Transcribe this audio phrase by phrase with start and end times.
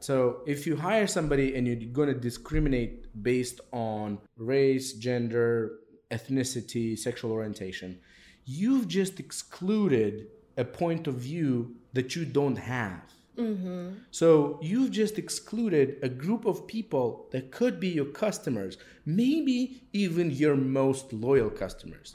[0.00, 5.78] So if you hire somebody and you're going to discriminate based on race, gender,
[6.10, 8.00] ethnicity, sexual orientation,
[8.44, 10.26] you've just excluded
[10.56, 13.02] a point of view that you don't have.
[13.36, 13.90] Mm-hmm.
[14.10, 18.76] So you've just excluded a group of people that could be your customers,
[19.06, 22.14] maybe even your most loyal customers.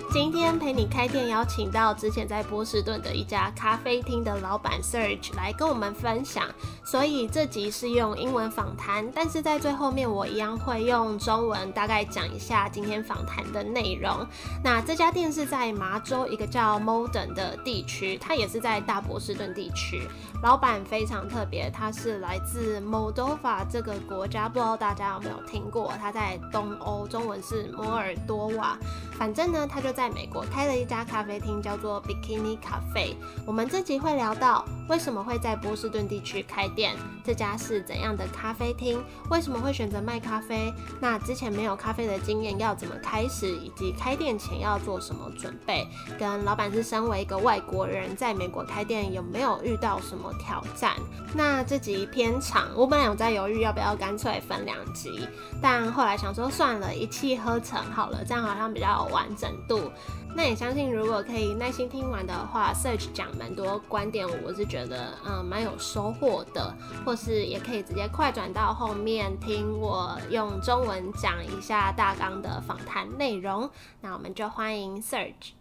[0.11, 6.43] 今天陪你开店，邀请到之前在波士顿的一家咖啡厅的老板 Serge 来跟我们分享。
[6.83, 14.27] 所以这集是用英文访谈，但是在最后面我一样会用中文大概讲一下今天访谈的内容。
[14.61, 20.05] 那这家店是在麻州一个叫 Moden 的地区，它也是在大波士顿地区。
[20.43, 25.93] 老板非常特别，他是来自 Moldova 这个国家，不知道大家有没有听过？
[26.01, 28.77] 他在东欧，中文是摩尔多瓦。
[29.17, 33.13] 反正呢，他就在在美国开了一家咖啡厅，叫做 Bikini Cafe。
[33.45, 38.99] 我们这集会聊到为什么会在波士顿地区开店，这家是怎样的咖啡厅，
[39.29, 40.73] 为什么会选择卖咖啡？
[40.99, 45.87] 那之前没有咖啡的经验要怎么开始，以及开店前要做什么准备？
[46.17, 50.93] 跟老板是身为一个外国人，在美国开店有没有遇到什么挑战？
[51.35, 55.27] 那这集偏长，我本来有在犹豫要不要干脆分两集，
[55.61, 59.90] 但后来想说算了，一气呵成好了，这样好像比较有完整度。
[60.35, 66.73] 那也相信，如果可以耐心听完的话，Search 讲蛮多观点，我是觉得嗯蛮有收获的，
[67.05, 73.69] 或是也可以直接快转到后面听我用中文讲一下大纲的访谈内容。
[73.99, 75.51] 那我们就欢迎 Search。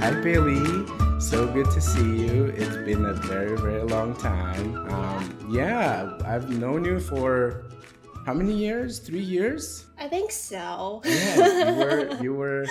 [0.00, 0.86] Hi, Bailey.
[1.20, 2.46] So good to see you.
[2.56, 4.88] It's been a very, very long time.
[4.88, 7.64] Um, yeah, I've known you for
[8.26, 8.98] how many years?
[8.98, 9.86] Three years?
[9.98, 11.02] I think so.
[11.04, 12.66] Yeah, you were, you were.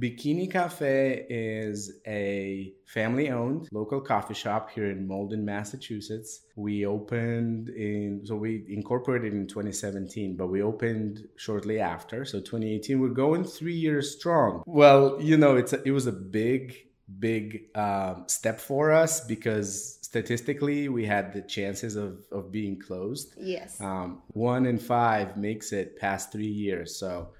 [0.00, 6.40] Bikini Cafe is a family owned local coffee shop here in Malden, Massachusetts.
[6.56, 12.24] We opened in, so we incorporated in 2017, but we opened shortly after.
[12.24, 14.64] So 2018, we're going three years strong.
[14.66, 16.74] Well, you know, it's a, it was a big,
[17.20, 23.34] big um, step for us because statistically we had the chances of, of being closed.
[23.36, 23.80] Yes.
[23.80, 26.94] Um, one in five makes it past three years.
[26.94, 27.30] So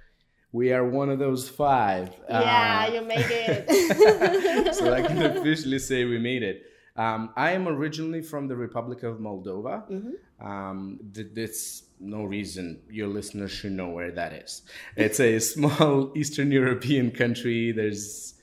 [0.50, 2.10] we are one of those five.
[2.28, 4.74] yeah, Uh, you made it.
[4.74, 6.64] so I can officially say we made it.
[6.96, 9.76] Um, I am originally from the Republic of Moldova.
[10.40, 14.62] Um, that's no reason your listeners should know where that is.
[14.96, 17.70] It's a small Eastern European country.
[17.70, 18.34] There's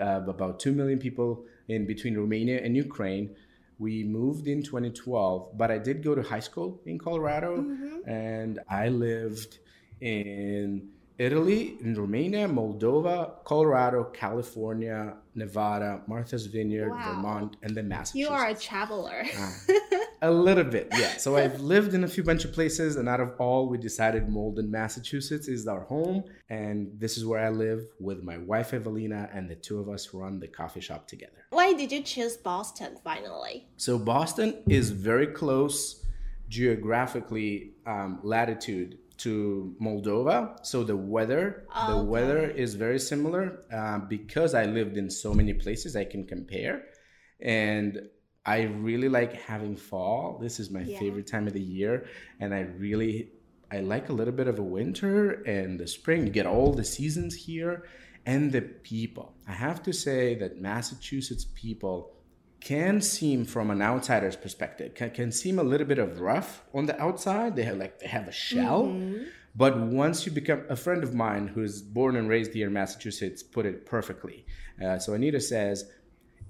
[0.00, 3.34] uh, about 2 million people in between Romania and Ukraine.
[3.80, 8.08] We moved in 2012, but I did go to high school in Colorado mm-hmm.
[8.08, 9.58] and I lived
[10.02, 17.14] in Italy, in Romania, Moldova, Colorado, California, Nevada, Martha's Vineyard, Wow.
[17.14, 18.14] Vermont, and then Massachusetts.
[18.16, 19.24] you are a traveler.
[19.24, 19.98] Uh-huh.
[20.22, 21.16] A little bit, yeah.
[21.16, 24.28] So I've lived in a few bunch of places, and out of all, we decided
[24.28, 29.30] Malden, Massachusetts is our home, and this is where I live with my wife Evelina,
[29.32, 31.46] and the two of us run the coffee shop together.
[31.50, 33.68] Why did you choose Boston finally?
[33.78, 36.04] So Boston is very close
[36.48, 40.64] geographically, um, latitude to Moldova.
[40.66, 43.62] So the weather, the weather is very similar.
[43.72, 46.84] Uh, because I lived in so many places, I can compare,
[47.40, 48.00] and
[48.46, 50.38] I really like having fall.
[50.40, 50.98] This is my Yeah.
[50.98, 52.06] favorite time of the year,
[52.40, 53.32] and I really
[53.72, 56.26] I like a little bit of a winter and the spring.
[56.26, 57.84] You get all the seasons here,
[58.26, 59.34] and the people.
[59.46, 62.12] I have to say that Massachusetts people
[62.60, 66.84] can seem from an outsider's perspective can, can seem a little bit of rough on
[66.84, 68.94] the outside they have like they have a shell
[69.56, 73.42] but once you become a friend of mine who's born and raised here in massachusetts
[73.42, 74.44] put it perfectly
[74.84, 75.90] uh, so anita says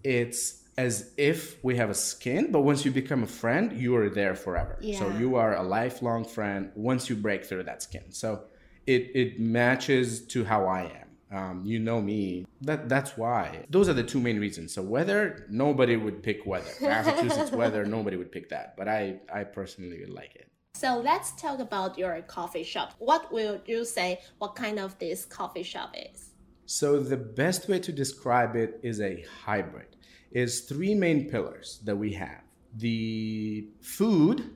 [0.02, 0.92] it's as
[1.30, 4.74] if we have a skin but once you become a friend you are there forever
[4.80, 4.98] Yeah.
[5.00, 8.28] so you are a lifelong friend once you break through that skin so
[8.94, 12.44] it it matches to how i am um, you know me.
[12.62, 13.64] That that's why.
[13.70, 14.74] Those are the two main reasons.
[14.74, 16.72] So weather, nobody would pick weather.
[16.80, 18.76] Massachusetts weather, nobody would pick that.
[18.76, 20.48] But I I personally would like it.
[20.74, 22.94] So let's talk about your coffee shop.
[22.98, 24.20] What will you say?
[24.38, 26.30] What kind of this coffee shop is?
[26.66, 29.89] So the best way to describe it is a hybrid.
[30.30, 32.42] Is three main pillars that we have.
[32.76, 34.50] The food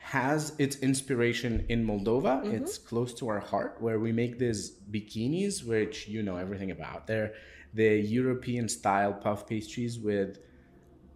[0.00, 2.42] has its inspiration in Moldova.
[2.42, 2.56] Mm-hmm.
[2.56, 7.06] It's close to our heart, where we make these bikinis, which you know everything about.
[7.06, 7.32] They're
[7.74, 10.40] the European style puff pastries with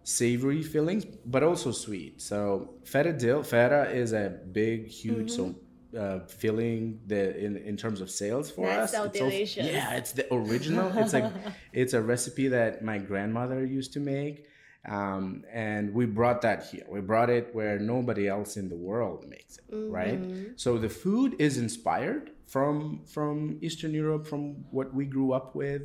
[0.04, 2.22] savory fillings, but also sweet.
[2.22, 5.52] So feta dill, feta is a big, huge, mm-hmm.
[5.52, 5.54] so
[5.96, 8.98] uh, filling the in, in terms of sales for That's us.
[8.98, 9.66] so It's delicious.
[9.66, 10.90] yeah, it's the original.
[10.98, 11.32] It's like
[11.72, 14.46] it's a recipe that my grandmother used to make.
[14.86, 16.84] Um, and we brought that here.
[16.88, 20.20] We brought it where nobody else in the world makes it, right?
[20.56, 25.82] So the food is inspired from from Eastern Europe, from what we grew up with.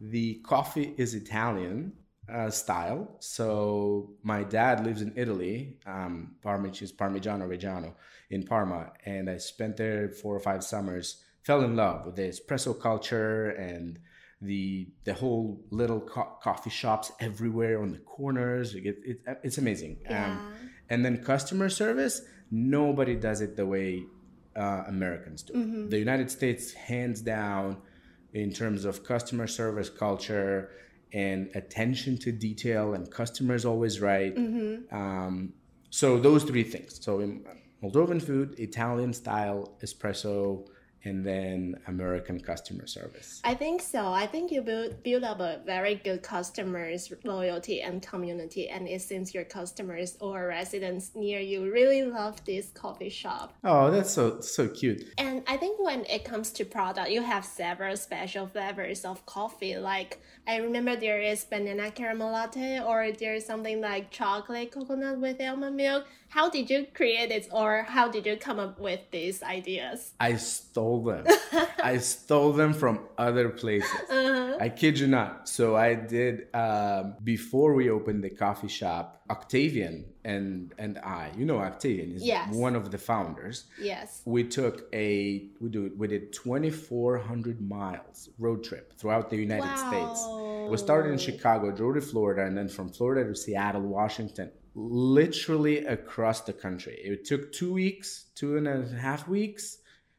[0.00, 1.92] The coffee is Italian
[2.32, 3.16] uh, style.
[3.20, 7.94] So my dad lives in Italy, um, Parma, which is Parmigiano Reggiano
[8.30, 11.22] in Parma, and I spent there four or five summers.
[11.42, 13.98] Fell in love with the espresso culture and
[14.42, 18.74] the the whole little co- coffee shops everywhere on the corners.
[18.74, 19.98] Get- it, it's amazing.
[20.08, 20.52] Um,
[20.90, 24.02] and then customer service, nobody does it the way
[24.56, 25.54] uh, Americans do.
[25.88, 27.78] The United States, hands down,
[28.34, 30.70] in terms of customer service culture
[31.12, 34.36] and attention to detail, and customers always right.
[34.92, 35.52] Um,
[35.90, 36.98] so those three things.
[37.02, 37.44] So in
[37.82, 40.66] Moldovan food, Italian style espresso,
[41.08, 43.40] and then American customer service.
[43.42, 44.12] I think so.
[44.12, 49.02] I think you build build up a very good customers loyalty and community, and it
[49.02, 53.54] seems your customers or residents near you really love this coffee shop.
[53.64, 55.02] Oh, that's so so cute.
[55.16, 59.76] And I think when it comes to product, you have several special flavors of coffee.
[59.76, 65.40] Like I remember there is banana caramel latte, or there's something like chocolate coconut with
[65.40, 66.06] almond milk.
[66.30, 70.12] How did you create it, or how did you come up with these ideas?
[70.20, 71.24] I stole them.
[71.82, 73.90] I stole them from other places.
[74.60, 75.48] I kid you not.
[75.48, 79.14] So I did um, before we opened the coffee shop.
[79.30, 82.52] Octavian and and I, you know, Octavian is Yes.
[82.54, 83.66] one of the founders.
[83.80, 84.22] Yes.
[84.24, 89.36] We took a we do we did twenty four hundred miles road trip throughout the
[89.36, 90.26] United States.
[90.70, 95.84] We started in Chicago, drove to Florida, and then from Florida to Seattle, Washington, literally
[95.86, 96.96] across the country.
[97.02, 99.78] It took two weeks, two and a half weeks.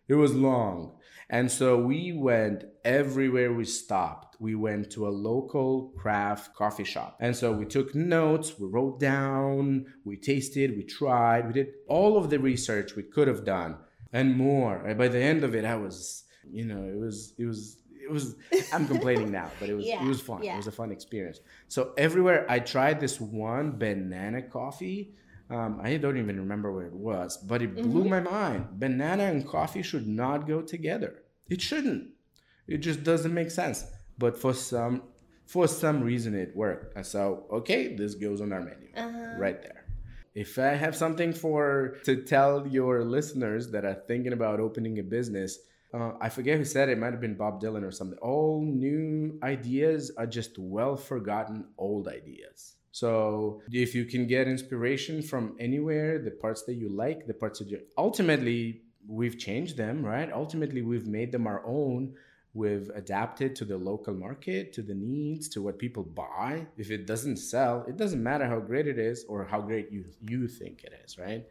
[0.10, 0.96] It was long.
[1.30, 4.36] And so we went everywhere we stopped.
[4.40, 7.18] We went to a local craft coffee shop.
[7.20, 12.18] And so we took notes, we wrote down, we tasted, we tried, we did all
[12.18, 13.78] of the research we could have done
[14.12, 14.78] and more.
[14.78, 18.12] And by the end of it, I was, you know, it was, it was, it
[18.12, 18.36] was,
[18.74, 20.42] I'm complaining now, but it was, Yeah, it was fun.
[20.42, 20.56] yeah.
[20.56, 21.42] It was a fun experience.
[21.68, 25.14] So everywhere I tried this one banana coffee.
[25.50, 28.10] Um, I don't even remember what it was, but it blew Mm-hmm.
[28.10, 28.68] my mind.
[28.80, 31.24] Banana and coffee should not go together.
[31.50, 32.10] It shouldn't.
[32.68, 33.86] It just doesn't make sense.
[34.20, 35.04] But for some,
[35.48, 37.04] for some reason, it worked.
[37.06, 39.40] So, okay, this goes on our menu Uh-huh.
[39.40, 39.86] right there.
[40.36, 45.04] If I have something for to tell your listeners that are thinking about opening a
[45.04, 45.58] business,
[45.92, 46.92] uh, I forget who said it.
[46.94, 48.20] it might have been Bob Dylan or something.
[48.22, 52.76] All new ideas are just well forgotten old ideas.
[53.00, 57.60] So if you can get inspiration from anywhere, the parts that you like, the parts
[57.60, 58.62] that you ultimately
[59.08, 60.32] we've changed them, right?
[60.32, 62.14] Ultimately, we've made them our own.
[62.54, 66.68] We've adapted to the local market, to the needs, to what people buy.
[66.78, 70.06] If it doesn't sell, it doesn't matter how great it is or how great you
[70.28, 71.44] you think it is, right?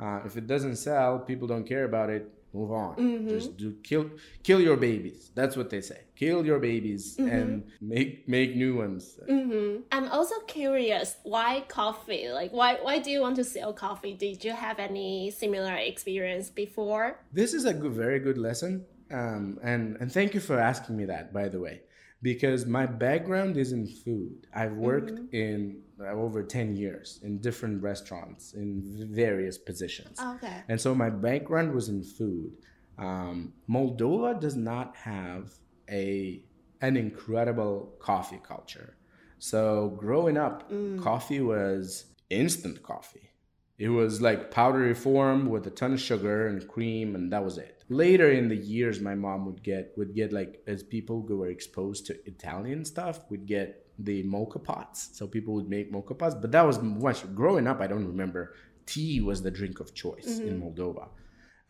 [0.00, 2.24] Uh, if it doesn't sell, people don't care about it.
[2.56, 3.28] Move on.
[3.28, 4.10] Just do kill
[4.42, 5.30] kill your babies.
[5.34, 6.00] That's what they say.
[6.16, 9.18] Kill your babies and make make new ones.
[9.28, 9.82] Mm-hmm.
[9.92, 12.30] I'm also curious why coffee?
[12.30, 14.14] Like, why why do you want to sell coffee?
[14.14, 17.20] Did you have any similar experience before?
[17.30, 21.04] This is a good, very good lesson, um, and and thank you for asking me
[21.12, 21.34] that.
[21.34, 21.82] By the way,
[22.22, 24.46] because my background is in food.
[24.54, 30.18] I've worked in uh, over ten years in different restaurants in various positions.
[30.20, 30.62] Okay.
[30.68, 32.52] And so my background was in food.
[32.98, 35.52] Um, Moldova does not have
[35.90, 36.42] a
[36.80, 38.96] an incredible coffee culture.
[39.38, 40.70] So growing up,
[41.02, 43.30] coffee was instant coffee.
[43.78, 47.58] It was like powdery form with a ton of sugar and cream, and that was
[47.58, 47.84] it.
[47.88, 51.48] Later in the years, my mom would get would get like as people who were
[51.48, 55.10] exposed to Italian stuff, would get the mocha pots.
[55.12, 57.80] So people would make mocha pots, but that was much growing up.
[57.80, 58.54] I don't remember.
[58.84, 61.08] Tea was the drink of choice in Moldova,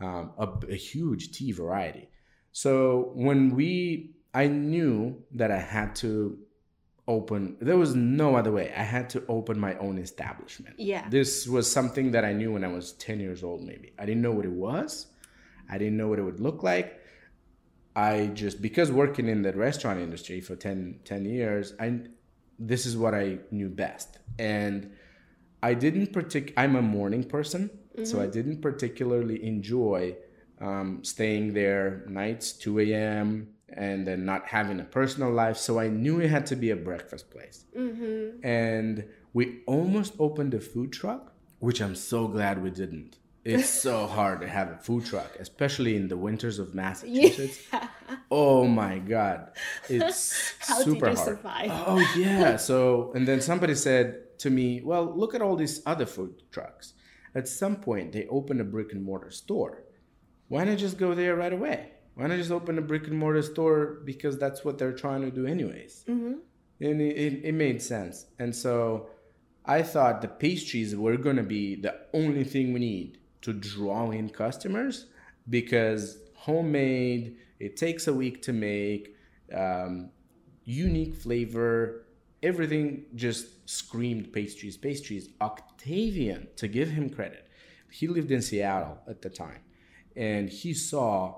[0.00, 2.09] um, a, a huge tea variety.
[2.52, 6.38] So when we, I knew that I had to
[7.09, 7.56] open.
[7.61, 8.73] There was no other way.
[8.76, 10.76] I had to open my own establishment.
[10.78, 11.09] Yeah.
[11.09, 13.92] This was something that I knew when I was 10 years old, maybe.
[13.99, 15.06] I didn't know what it was,
[15.71, 17.00] I didn't know what it would look like.
[17.96, 22.00] I just, because working in the restaurant industry for 10, 10 years, I,
[22.58, 24.18] this is what I knew best.
[24.38, 24.92] And
[25.62, 27.70] I didn't partic, I'm a morning person,
[28.04, 30.16] so I didn't particularly enjoy
[30.60, 35.56] um, staying there nights, 2 a.m., and then not having a personal life.
[35.56, 38.46] So I knew it had to be a breakfast place Mm-hmm.
[38.46, 43.16] and we almost opened a food truck, which I'm so glad we didn't.
[43.46, 47.58] It's so hard to have a food truck, especially in the winters of Massachusetts.
[47.72, 47.88] Yeah.
[48.30, 49.50] Oh my god,
[49.88, 51.28] it's How super did you hard.
[51.28, 51.70] survive?
[51.72, 52.56] Oh yeah.
[52.56, 56.94] So and then somebody said to me, "Well, look at all these other food trucks.
[57.34, 59.84] At some point, they open a brick and mortar store.
[60.48, 61.90] Why not just go there right away?
[62.14, 65.30] Why not just open a brick and mortar store because that's what they're trying to
[65.30, 66.34] do anyways?" Mm-hmm.
[66.80, 68.26] And it, it, it made sense.
[68.38, 69.08] And so
[69.64, 74.10] I thought the pastries were going to be the only thing we need to draw
[74.10, 75.06] in customers
[75.48, 79.14] because homemade, it takes a week to make,
[79.54, 80.10] um,
[80.64, 82.06] unique flavor,
[82.42, 85.28] everything just screamed pastries, pastries.
[85.40, 87.48] Octavian, to give him credit,
[87.88, 89.60] he lived in Seattle at the time
[90.16, 91.36] and he saw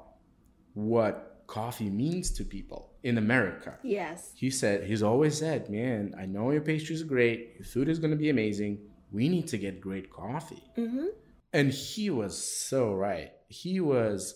[0.72, 3.78] what coffee means to people in America.
[3.82, 4.32] Yes.
[4.34, 7.52] He said, he's always said, man, I know your pastries are great.
[7.58, 8.78] Your food is going to be amazing.
[9.12, 10.64] We need to get great coffee.
[10.78, 11.08] Mm-hmm.
[11.52, 12.36] And he was
[12.68, 13.30] so right.
[13.48, 14.34] He was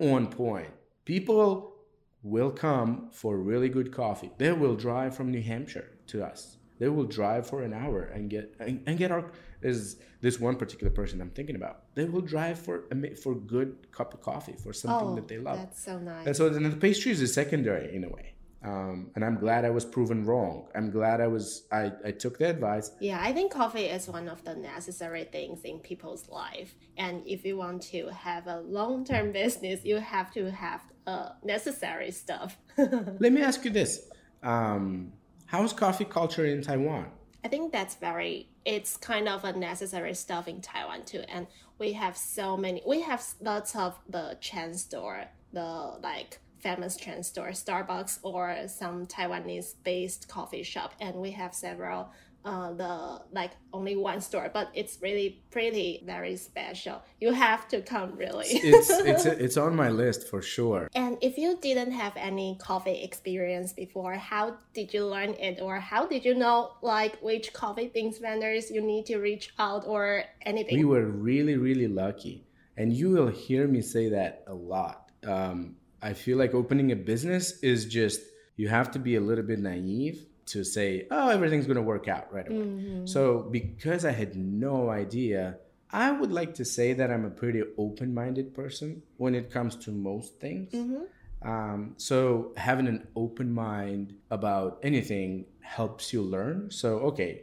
[0.00, 0.70] on point.
[1.04, 1.74] People
[2.22, 4.30] will come for really good coffee.
[4.38, 6.56] They will drive from New Hampshire to us.
[6.78, 9.30] They will drive for an hour and get and, and get our
[9.62, 11.94] is this one particular person I'm thinking about.
[11.94, 15.38] They will drive for a for good cup of coffee for something Oh, that they
[15.38, 15.56] love.
[15.58, 16.26] that's so nice.
[16.26, 18.34] And so then the pastries is secondary in a way.
[18.62, 20.66] Um, and I'm glad I was proven wrong.
[20.74, 22.90] I'm glad I was I, I took the advice.
[23.00, 26.74] Yeah, I think coffee is one of the necessary things in people's life.
[26.96, 31.30] And if you want to have a long term business, you have to have uh,
[31.44, 32.58] necessary stuff.
[32.76, 34.10] Let me ask you this.
[34.42, 35.12] Um,
[35.46, 37.06] how's coffee culture in Taiwan?
[37.44, 41.22] I think that's very it's kind of a necessary stuff in Taiwan too.
[41.28, 41.46] And
[41.78, 47.22] we have so many we have lots of the chain store, the like famous chain
[47.22, 52.10] store, Starbucks or some Taiwanese based coffee shop and we have several
[52.44, 57.02] uh, the like only one store, but it's really pretty, very special.
[57.20, 58.46] You have to come really.
[58.46, 60.88] It's it's it's on my list for sure.
[60.94, 65.78] And if you didn't have any coffee experience before, how did you learn it, or
[65.80, 70.24] how did you know like which coffee things vendors you need to reach out, or
[70.42, 70.78] anything?
[70.78, 72.46] We were really really lucky,
[72.76, 75.10] and you will hear me say that a lot.
[75.26, 78.20] Um, I feel like opening a business is just
[78.56, 82.08] you have to be a little bit naive to say, oh, everything's going to work
[82.08, 82.58] out right away.
[82.58, 83.06] Mm-hmm.
[83.06, 85.58] So, because I had no idea,
[85.90, 89.76] I would like to say that I'm a pretty open minded person when it comes
[89.76, 90.72] to most things.
[90.72, 91.48] Mm-hmm.
[91.48, 96.70] Um, so, having an open mind about anything helps you learn.
[96.70, 97.42] So, okay,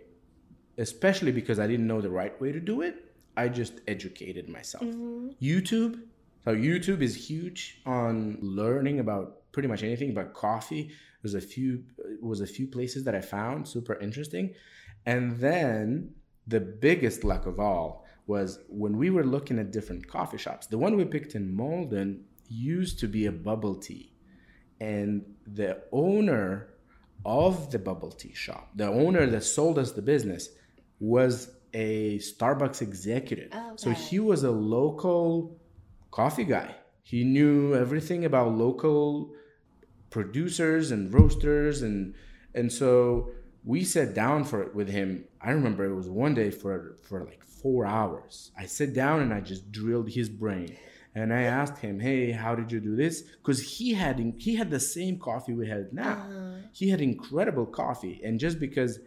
[0.77, 4.83] especially because I didn't know the right way to do it, I just educated myself.
[4.83, 5.29] Mm-hmm.
[5.41, 6.01] YouTube.
[6.45, 10.91] So YouTube is huge on learning about pretty much anything about coffee.
[11.21, 11.83] There's a few
[12.21, 14.53] was a few places that I found super interesting.
[15.07, 16.11] And then
[16.45, 20.67] the biggest luck of all was when we were looking at different coffee shops.
[20.67, 24.13] The one we picked in Malden used to be a bubble tea.
[24.79, 26.69] And the owner
[27.25, 30.49] of the bubble tea shop, the owner that sold us the business,
[30.99, 33.49] was a Starbucks executive.
[33.51, 35.59] Oh, so he was a local
[36.15, 36.75] coffee guy.
[37.03, 39.33] He knew everything about local
[40.09, 42.15] producers and roasters and
[42.53, 43.31] and so
[43.65, 45.25] we sat down for it with him.
[45.41, 48.51] I remember it was one day for for like 4 hours.
[48.57, 50.77] I sat down and I just drilled his brain.
[51.17, 54.69] And I asked him, "Hey, how did you do this?" Because he had he had
[54.69, 56.17] the same coffee we had now.
[56.29, 56.55] Uh-huh.
[56.79, 58.99] He had incredible coffee, and just because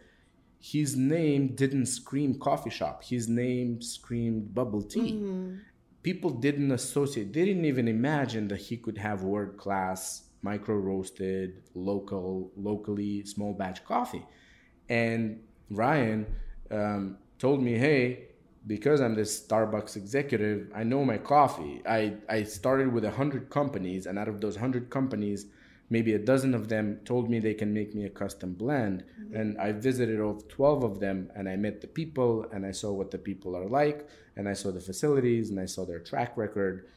[0.59, 5.13] his name didn't scream coffee shop, his name screamed bubble tea.
[5.13, 5.55] Mm-hmm.
[6.01, 11.61] People didn't associate, they didn't even imagine that he could have world class, micro roasted,
[11.73, 14.25] local, locally small batch coffee.
[14.87, 16.25] And Ryan
[16.71, 18.29] um, told me, hey,
[18.67, 21.81] because I'm this Starbucks executive, I know my coffee.
[21.87, 25.47] I, I started with 100 companies, and out of those 100 companies,
[25.89, 29.03] maybe a dozen of them told me they can make me a custom blend.
[29.03, 29.35] Mm-hmm.
[29.35, 32.91] And I visited all 12 of them, and I met the people, and I saw
[32.91, 36.37] what the people are like, and I saw the facilities, and I saw their track
[36.37, 36.87] record.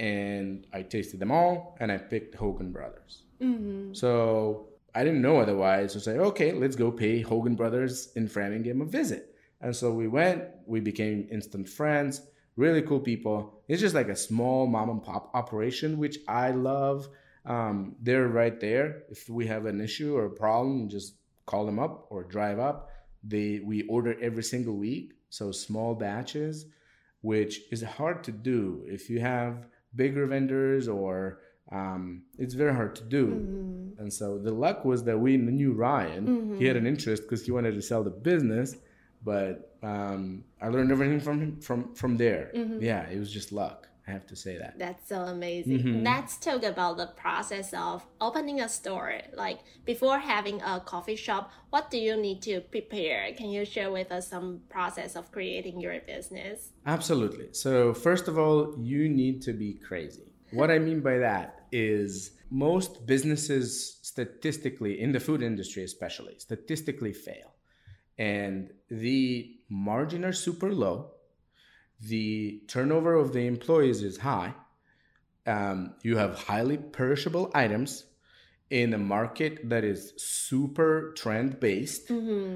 [0.00, 3.24] And I tasted them all, and I picked Hogan Brothers.
[3.40, 3.94] Mm-hmm.
[3.94, 5.92] So I didn't know otherwise.
[5.92, 9.34] So I said, okay, let's go pay Hogan Brothers in Framingham a visit.
[9.60, 12.22] And so we went, we became instant friends,
[12.54, 13.60] really cool people.
[13.66, 17.08] It's just like a small mom and pop operation, which I love.
[17.54, 18.86] Um, they're right there.
[19.10, 21.14] If we have an issue or a problem, just
[21.46, 22.78] call them up or drive up.
[23.32, 26.66] They we order every single week, so small batches,
[27.22, 31.40] which is hard to do if you have bigger vendors or
[31.72, 33.26] um, it's very hard to do.
[33.98, 36.56] And so the luck was that we knew Ryan.
[36.58, 38.76] He had an interest because he wanted to sell the business.
[39.24, 42.50] but um, I learned everything from him from from there.
[42.80, 43.88] Yeah, it was just luck.
[44.08, 44.78] I have to say that.
[44.78, 45.80] That's so amazing.
[45.80, 46.02] Mm-hmm.
[46.02, 49.20] Let's talk about the process of opening a store.
[49.34, 53.32] Like before having a coffee shop, what do you need to prepare?
[53.34, 56.70] Can you share with us some process of creating your business?
[56.86, 57.48] Absolutely.
[57.52, 60.32] So, first of all, you need to be crazy.
[60.52, 67.12] What I mean by that is most businesses, statistically, in the food industry especially, statistically
[67.12, 67.52] fail.
[68.16, 71.10] And the margin are super low.
[72.00, 74.54] The turnover of the employees is high.
[75.46, 78.04] Um, you have highly perishable items
[78.70, 82.10] in a market that is super trend based.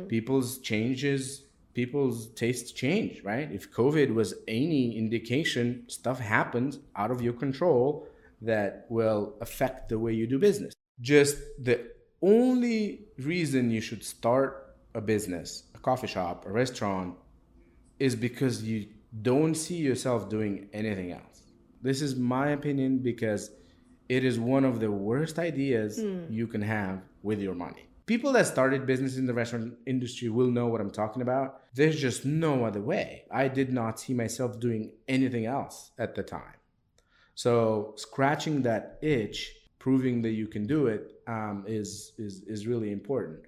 [0.09, 3.51] People's changes, people's tastes change, right?
[3.51, 8.07] If COVID was any indication, stuff happens out of your control
[8.43, 10.75] that will affect the way you do business.
[11.01, 17.17] Just the only reason you should start a business, a coffee shop, a restaurant,
[17.99, 18.89] is because you
[19.21, 21.43] don't see yourself doing anything else.
[21.83, 23.51] This is my opinion because
[24.09, 27.87] it is one of the worst ideas you can have with your money.
[28.07, 31.61] People that started business in the restaurant industry will know what I'm talking about.
[31.75, 33.25] There's just no other way.
[33.31, 36.57] I did not see myself doing anything else at the time.
[37.35, 42.91] So scratching that itch, proving that you can do it, um, is is is really
[42.93, 43.41] important.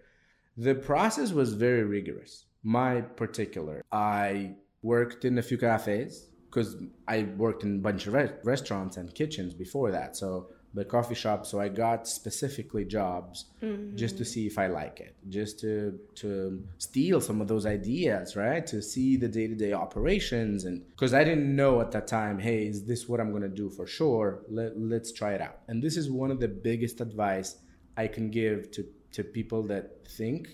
[0.57, 2.47] The process was very rigorous.
[2.63, 6.77] My particular, I worked in a few cafes because
[7.09, 10.17] I worked in a bunch of re- restaurants and kitchens before that.
[10.17, 11.47] So the coffee shop.
[11.47, 13.47] So I got specifically jobs
[13.95, 18.37] just to see if I like it, just to to steal some of those ideas,
[18.37, 18.67] right?
[18.67, 22.39] To see the day to day operations, and because I didn't know at that time,
[22.39, 24.43] hey, is this what I'm gonna do for sure?
[24.49, 25.61] Let, let's try it out.
[25.69, 27.57] And this is one of the biggest advice
[27.97, 30.49] I can give to to people that think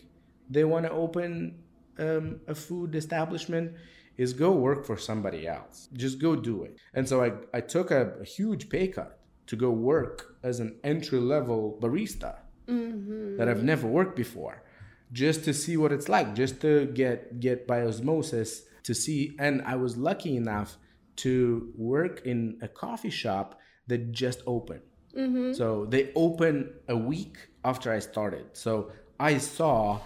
[0.51, 1.63] they want to open
[1.99, 3.73] um, a food establishment
[4.21, 5.89] is go work for somebody else.
[5.95, 6.77] Just go do it.
[6.93, 10.79] And so I, I took a, a huge pay cut to go work as an
[10.85, 12.33] entry level barista
[12.69, 13.39] mm-hmm.
[13.39, 14.63] that I've never worked before,
[15.11, 18.51] just to see what it's like, just to get get by osmosis
[18.83, 19.35] to see.
[19.39, 20.77] And I was lucky enough
[21.25, 24.83] to work in a coffee shop that just opened.
[25.17, 25.55] Mm-hmm.
[25.55, 28.45] So they opened a week after I started.
[28.53, 30.01] So I saw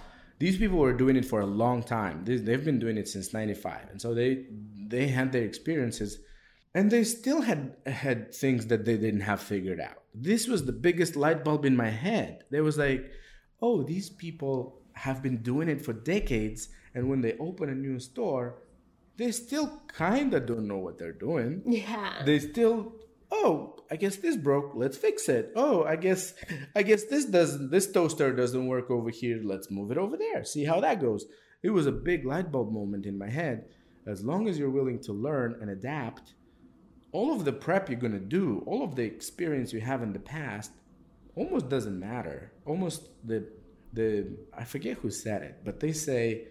[0.44, 2.16] these people were doing it for a long time.
[2.26, 4.30] They, they've been doing it since '95, and so they
[4.94, 6.18] they had their experiences,
[6.74, 9.98] and they still had had things that they didn't have figured out.
[10.28, 12.44] This was the biggest light bulb in my head.
[12.50, 13.10] There was like,
[13.62, 17.98] oh, these people have been doing it for decades, and when they open a new
[17.98, 18.46] store,
[19.16, 22.22] they still kind of don't know what they're doing Yeah.
[22.24, 22.92] they still
[23.30, 24.72] oh i guess this broke.
[24.74, 25.52] Let's fix it.
[25.54, 26.34] Oh i guess
[26.74, 29.40] i guess this doesn't this toaster doesn't work over here.
[29.42, 30.44] Let's move it over there.
[30.44, 31.26] See how that goes.
[31.62, 33.66] It was a big light bulb moment in my head.
[34.06, 36.34] As long as you're willing to learn and adapt
[37.12, 40.12] all of the prep you're going to do all of the experience you have in
[40.12, 40.72] the past
[41.36, 42.52] almost doesn't matter.
[42.66, 43.46] Almost the
[43.92, 46.48] the i forget who said it but they say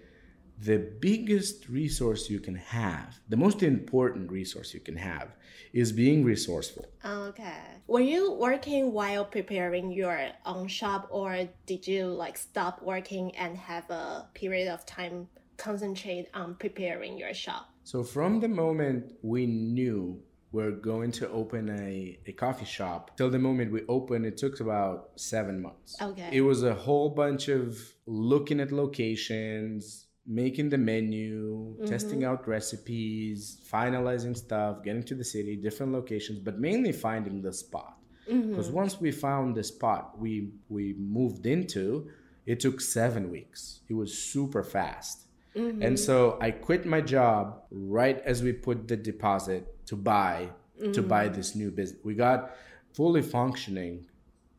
[0.59, 5.35] the biggest resource you can have, the most important resource you can have,
[5.73, 6.85] is being resourceful.
[7.03, 7.61] Okay.
[7.87, 13.57] Were you working while preparing your own shop, or did you like stop working and
[13.57, 17.69] have a period of time concentrate on preparing your shop?
[17.83, 20.21] So, from the moment we knew
[20.53, 24.59] we're going to open a, a coffee shop till the moment we opened, it took
[24.59, 25.95] about seven months.
[25.99, 26.29] Okay.
[26.31, 31.85] It was a whole bunch of looking at locations, making the menu, mm-hmm.
[31.85, 37.51] testing out recipes, finalizing stuff, getting to the city, different locations, but mainly finding the
[37.51, 37.97] spot.
[38.29, 38.51] Mm-hmm.
[38.51, 42.09] Because once we found the spot we we moved into,
[42.45, 43.81] it took seven weeks.
[43.89, 45.27] It was super fast.
[45.55, 45.83] Mm-hmm.
[45.83, 50.49] And so I quit my job right as we put the deposit to buy
[50.91, 51.99] to buy this new business.
[52.03, 52.55] We got
[52.93, 54.05] fully functioning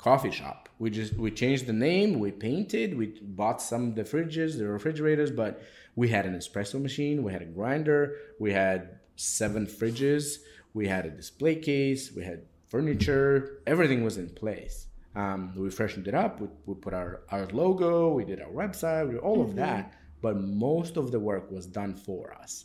[0.04, 0.68] coffee shop.
[0.78, 4.68] We just we changed the name, we painted, we bought some of the fridges, the
[4.68, 5.62] refrigerators, but
[5.96, 10.40] we had an espresso machine, we had a grinder, we had seven fridges,
[10.74, 14.88] we had a display case, we had furniture, everything was in place.
[15.16, 16.40] Um, we freshened it up.
[16.40, 18.12] We, we put our, our logo.
[18.12, 19.08] We did our website.
[19.08, 19.94] We all of that.
[20.20, 22.64] But most of the work was done for us.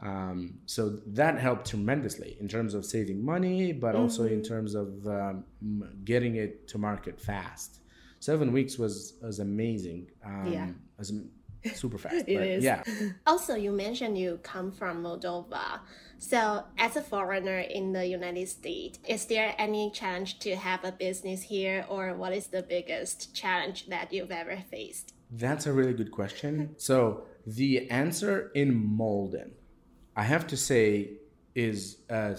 [0.00, 5.06] Um, so that helped tremendously in terms of saving money, but also in terms of
[5.06, 5.44] um,
[6.04, 7.80] getting it to market fast.
[8.20, 10.08] Seven weeks was was amazing.
[10.24, 10.68] Um, Yeah.
[10.98, 11.12] was
[11.74, 12.14] super fast.
[12.28, 12.64] It but is.
[12.64, 12.82] Yeah.
[13.26, 15.80] Also, you mentioned you come from Moldova.
[16.18, 20.90] So, as a foreigner in the United States, is there any challenge to have a
[20.92, 25.14] business here, or what is the biggest challenge that you've ever faced?
[25.30, 26.74] That's a really good question.
[26.76, 29.52] So The answer in Malden,
[30.18, 31.12] I have to say,
[31.54, 32.34] is uh,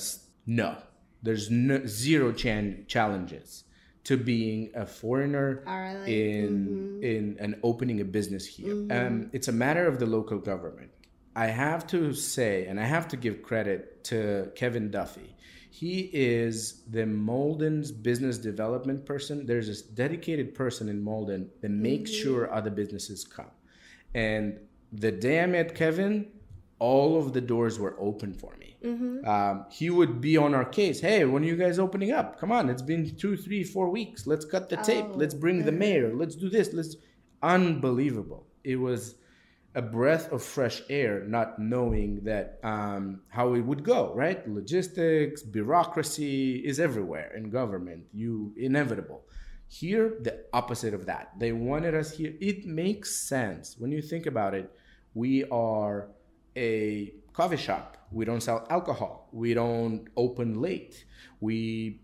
[0.45, 0.77] no.
[1.23, 3.63] There's no, zero chan- challenges
[4.03, 6.07] to being a foreigner Alright.
[6.07, 8.73] in in and opening a business here.
[8.91, 10.91] Um, it's a matter of the local government.
[11.35, 15.35] I have to say, and I have to give credit to Kevin Duffy.
[15.71, 19.45] He is the Malden's business development person.
[19.45, 23.51] There's this dedicated person in Malden that makes sure other businesses come.
[24.13, 24.59] And
[24.91, 26.25] the day I met Kevin,
[26.79, 28.77] all of the doors were open for me.
[29.25, 31.01] Um, he would be on our case.
[31.01, 32.39] Hey, when are you guys opening up?
[32.39, 34.25] Come on, it's been two, three, four weeks.
[34.25, 35.05] Let's cut the tape.
[35.09, 36.15] Oh, Let's bring the mayor.
[36.15, 36.73] Let's do this.
[36.73, 36.95] Let's.
[37.41, 38.47] Unbelievable.
[38.63, 39.15] It was
[39.75, 44.13] a breath of fresh air, not knowing that um, how it would go.
[44.15, 44.47] Right?
[44.47, 48.05] Logistics, bureaucracy is everywhere in government.
[48.13, 49.23] You inevitable.
[49.67, 51.31] Here, the opposite of that.
[51.37, 52.33] They wanted us here.
[52.41, 54.71] It makes sense when you think about it.
[55.13, 56.09] We are
[56.59, 57.97] a coffee shop.
[58.11, 59.29] We don't sell alcohol.
[59.31, 61.05] We don't open late.
[61.39, 62.01] We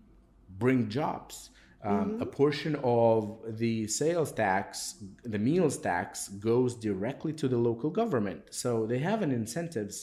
[0.58, 1.50] bring jobs.
[1.84, 4.70] Um, A portion of the sales tax,
[5.22, 8.40] the meals tax, goes directly to the local government.
[8.50, 9.96] So they have an incentives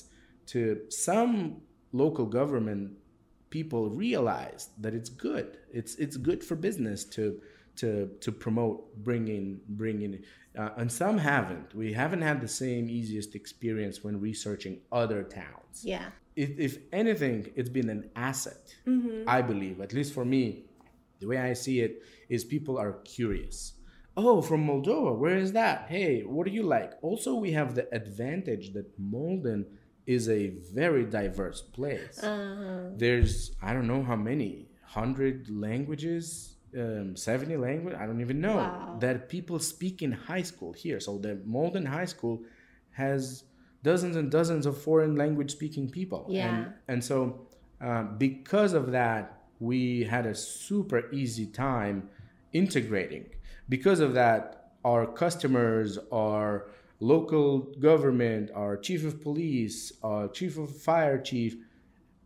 [0.48, 1.62] to some
[1.92, 2.98] local government
[3.50, 5.58] people realize that it's good.
[5.72, 7.42] It's it's good for business to
[7.78, 10.24] to to promote bringing bringing,
[10.58, 11.74] uh, and some haven't.
[11.74, 15.84] We haven't had the same easiest experience when researching other towns.
[15.84, 16.10] Yeah.
[16.36, 18.76] If, if anything, it's been an asset.
[19.28, 20.66] I believe, at least for me,
[21.20, 23.74] the way I see it is people are curious.
[24.16, 25.86] Oh, from Moldova, where is that?
[25.90, 26.94] Hey, what do you like?
[27.02, 29.66] Also, we have the advantage that Malden
[30.06, 32.20] is a very diverse place.
[32.98, 37.96] There's I don't know how many hundred languages, um, seventy language.
[38.00, 38.98] I don't even know Wow.
[39.00, 41.00] that people speak in high school here.
[41.00, 42.42] So the Malden High School
[42.92, 43.44] has
[43.84, 46.26] dozens and dozens of foreign language speaking people.
[46.30, 46.56] Yeah.
[46.56, 47.48] And, and so
[47.82, 52.10] um, because of that, we had a super easy time
[52.54, 53.26] integrating.
[53.70, 56.68] Because of that, our customers, our
[57.00, 61.56] local government, our chief of police, our chief of fire chief,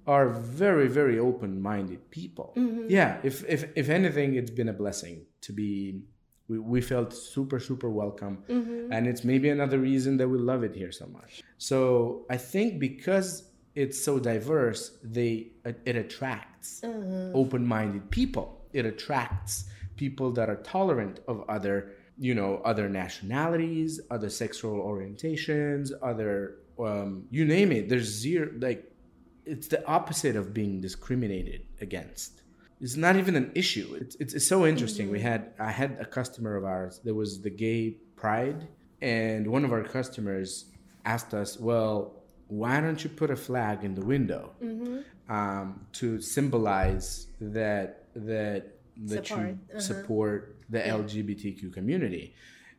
[0.08, 2.54] are very very open-minded people.
[2.56, 2.86] Mm-hmm.
[2.89, 6.02] Yeah if, if if anything it's been a blessing to be
[6.48, 8.43] we, we felt super super welcome.
[8.50, 8.93] Mm-hmm.
[8.93, 11.43] And it's maybe another reason that we love it here so much.
[11.58, 13.30] So i think because
[13.76, 15.52] it's so diverse they
[15.86, 17.32] it attracts uh-huh.
[17.34, 18.48] open-minded people.
[18.74, 19.65] It attracts
[19.98, 27.26] people that are tolerant of other you know other nationalities other sexual orientations other um,
[27.30, 27.89] you name it.
[27.89, 28.91] There's zero like
[29.47, 32.41] it's the opposite of being discriminated against.
[32.79, 33.97] It's not even an issue.
[33.99, 35.10] It's, it's, it's so interesting.
[35.10, 38.67] We had i had a customer of ours there was the gay pride
[39.01, 40.65] and one of our customers
[41.05, 42.13] asked us well
[42.47, 44.53] why don't you put a flag in the window
[45.29, 48.62] um, to symbolize that that
[49.12, 49.79] that Support, you uh-huh.
[49.79, 52.33] support the lgbtq community?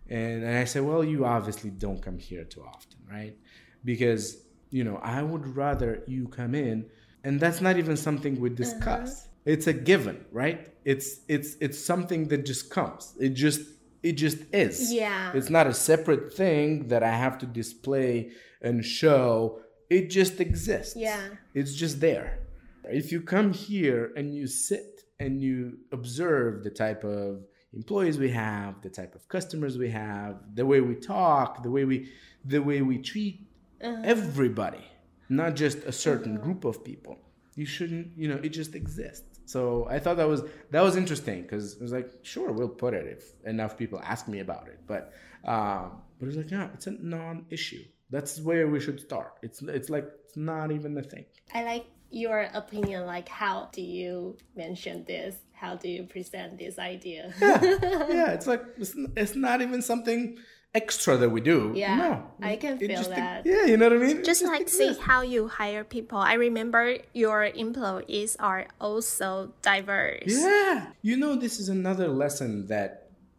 [0.09, 3.37] And, and i said well you obviously don't come here too often right?
[3.85, 4.37] Because
[4.71, 6.85] you know i would rather you come in
[7.25, 8.57] and that's not even something we uh-huh.
[8.57, 9.29] discuss.
[9.45, 10.69] It's a given right?
[10.85, 13.15] It's it's it's something that just comes.
[13.19, 13.61] It just
[14.03, 14.93] it just is.
[14.93, 15.33] Yeah.
[15.35, 18.31] it's not a separate thing that i have to display
[18.63, 19.61] and show.
[19.91, 20.97] It just exists.
[20.97, 21.21] Yeah.
[21.55, 22.41] it's just there.
[22.85, 28.31] If you come here and you sit and you observe the type of employees we
[28.31, 32.09] have the type of customers we have the way we talk the way we
[32.45, 33.48] the way we treat
[33.81, 34.85] everybody
[35.29, 37.19] not just a certain group of people.
[37.55, 39.41] You shouldn't you know it just exists.
[39.47, 42.95] So i thought that was that was interesting because it was like sure we'll put
[42.95, 44.81] it if enough people ask me about it.
[44.87, 45.13] But
[45.45, 47.85] um but it was like yeah it's a non-issue.
[48.11, 49.35] That's where we should start.
[49.43, 51.27] It's it's like it's not even a thing.
[51.53, 53.07] I like your opinion.
[53.07, 55.37] Like, how do you mention this?
[55.53, 57.33] How do you present this idea?
[57.41, 57.61] yeah,
[58.09, 60.39] yeah it's like it's, it's not even something
[60.81, 62.13] extra that we do Yeah, no
[62.53, 63.37] I can It feel just- that.
[63.53, 65.03] yeah you know what i mean It just like see exists.
[65.11, 66.19] how you hire people.
[66.33, 66.83] I remember
[67.25, 69.29] your employees are also
[69.71, 70.33] diverse.
[70.49, 70.75] Yeah.
[71.09, 72.91] You know, this is another lesson that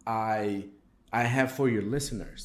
[0.06, 0.64] I
[1.20, 2.40] I have for your listeners.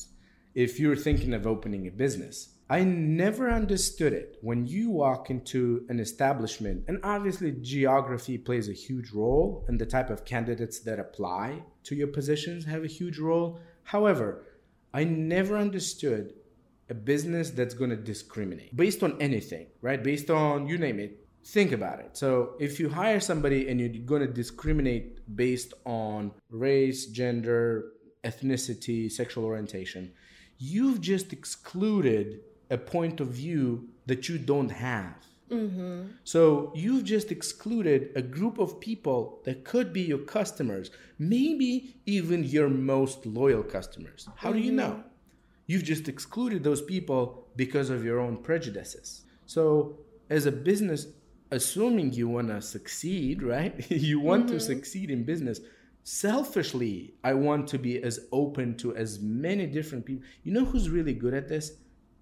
[0.66, 2.36] If you're thinking of opening a business,
[2.78, 2.80] I
[3.24, 9.10] never understood it when you walk into an establishment, and obviously geography plays a huge
[9.22, 11.48] role, and the type of candidates that apply
[11.88, 13.50] to your positions have a huge role.
[13.94, 14.28] However,
[14.96, 16.36] I never understood
[16.90, 20.02] a business that's going to discriminate based on anything, right?
[20.02, 21.28] Based on you name it.
[21.44, 22.16] Think about it.
[22.16, 27.92] So, if you hire somebody and you're going to discriminate based on race, gender,
[28.24, 30.14] ethnicity, sexual orientation,
[30.60, 32.40] you've just excluded
[32.72, 35.18] a point of view that you don't have.
[35.52, 36.08] Mm-hmm.
[36.24, 42.44] So you've just excluded a group of people that could be your customers, maybe even
[42.44, 44.28] your most loyal customers.
[44.36, 44.78] How do you mm-hmm.
[44.78, 45.04] know?
[45.68, 49.24] You've just excluded those people because of your own prejudices.
[49.46, 51.08] So, as a business,
[51.52, 53.74] assuming you want to succeed, right?
[53.92, 54.66] you want to mm-hmm.
[54.66, 55.60] succeed in business.
[56.04, 60.24] Selfishly, I want to be as open to as many different people.
[60.44, 61.78] You know who's really good at this?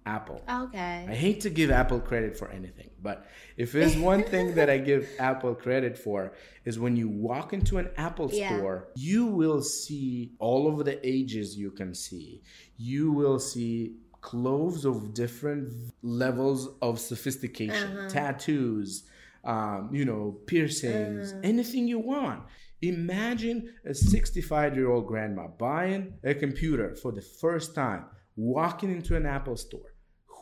[0.06, 0.42] Apple.
[0.48, 1.06] Okay.
[1.08, 4.78] I hate to give Apple credit for anything, but if there's one thing that I
[4.78, 6.32] give Apple credit for
[6.64, 8.46] is when you walk into an Apple Yeah.
[8.46, 12.42] store, you will see all of the ages you can see.
[12.76, 19.04] You will see clothes of different levels of sophistication, tattoos,
[19.44, 22.42] um, you know, piercings, anything you want.
[22.82, 28.04] Imagine a 65 year old grandma buying a computer for the first time,
[28.36, 29.93] walking into an Apple store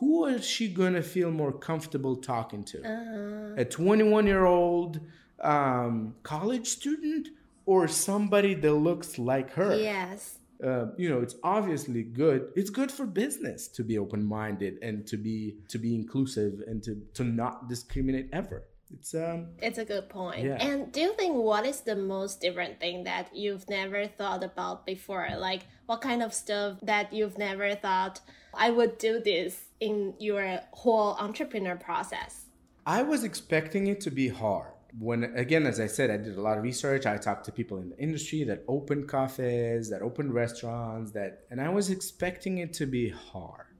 [0.03, 3.53] who is she gonna feel more comfortable talking to?
[3.57, 4.99] A 21 year old
[5.39, 7.29] um, college student
[7.65, 9.75] or somebody that looks like her?
[9.75, 10.39] Yes.
[10.63, 12.51] Uh, you know, it's obviously good.
[12.55, 16.83] It's good for business to be open minded and to be to be inclusive and
[16.83, 18.59] to to not discriminate ever.
[18.93, 20.43] It's um It's a good point.
[20.45, 20.67] Yeah.
[20.67, 24.85] And do you think what is the most different thing that you've never thought about
[24.85, 25.27] before?
[25.37, 28.19] Like what kind of stuff that you've never thought
[28.53, 32.45] I would do this in your whole entrepreneur process?
[32.85, 34.71] I was expecting it to be hard.
[34.99, 37.05] When again, as I said, I did a lot of research.
[37.05, 41.59] I talked to people in the industry that opened cafes, that opened restaurants, that and
[41.59, 43.75] I was expecting it to be hard.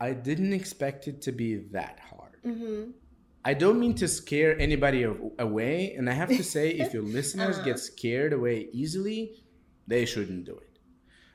[0.00, 2.36] I didn't expect it to be that hard.
[2.46, 2.90] Mm-hmm.
[3.44, 5.02] I don't mean to scare anybody
[5.38, 7.64] away, and I have to say, if your listeners uh-huh.
[7.64, 9.42] get scared away easily,
[9.86, 10.78] they shouldn't do it.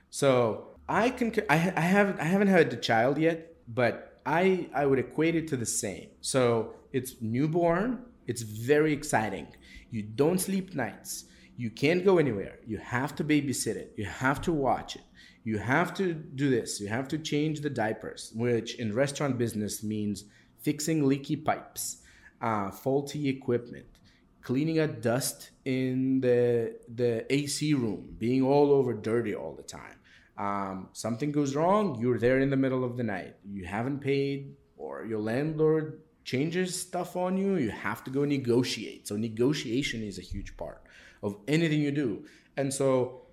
[0.09, 4.85] So I can I, I haven't I haven't had a child yet, but I I
[4.85, 6.09] would equate it to the same.
[6.21, 8.05] So it's newborn.
[8.27, 9.47] It's very exciting.
[9.89, 11.25] You don't sleep nights.
[11.57, 12.59] You can't go anywhere.
[12.65, 13.93] You have to babysit it.
[13.97, 15.03] You have to watch it.
[15.43, 16.79] You have to do this.
[16.79, 20.25] You have to change the diapers, which in restaurant business means
[20.61, 21.97] fixing leaky pipes,
[22.41, 23.85] uh, faulty equipment,
[24.41, 29.97] cleaning up dust in the the AC room, being all over dirty all the time.
[30.37, 33.35] Um, something goes wrong, you're there in the middle of the night.
[33.45, 37.55] You haven't paid, or your landlord changes stuff on you.
[37.57, 39.07] You have to go negotiate.
[39.07, 40.83] So negotiation is a huge part
[41.21, 42.25] of anything you do,
[42.57, 43.23] and so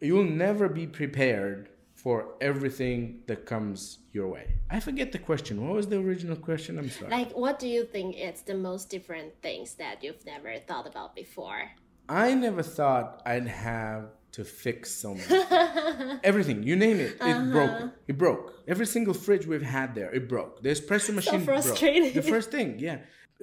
[0.00, 4.54] you'll never be prepared for everything that comes your way.
[4.68, 5.64] I forget the question.
[5.64, 6.76] What was the original question?
[6.76, 7.12] I'm sorry.
[7.12, 11.14] Like what do you think is the most different things that you've never thought about
[11.14, 11.70] before?
[12.08, 16.18] I never thought I'd have to fix so many.
[16.24, 17.92] Everything, you name it, it broke.
[18.08, 18.54] It broke.
[18.66, 20.62] Every single fridge we've had there, it broke.
[20.62, 21.62] The espresso machine broke.
[21.62, 22.12] frustrating.
[22.12, 22.98] The first thing, yeah.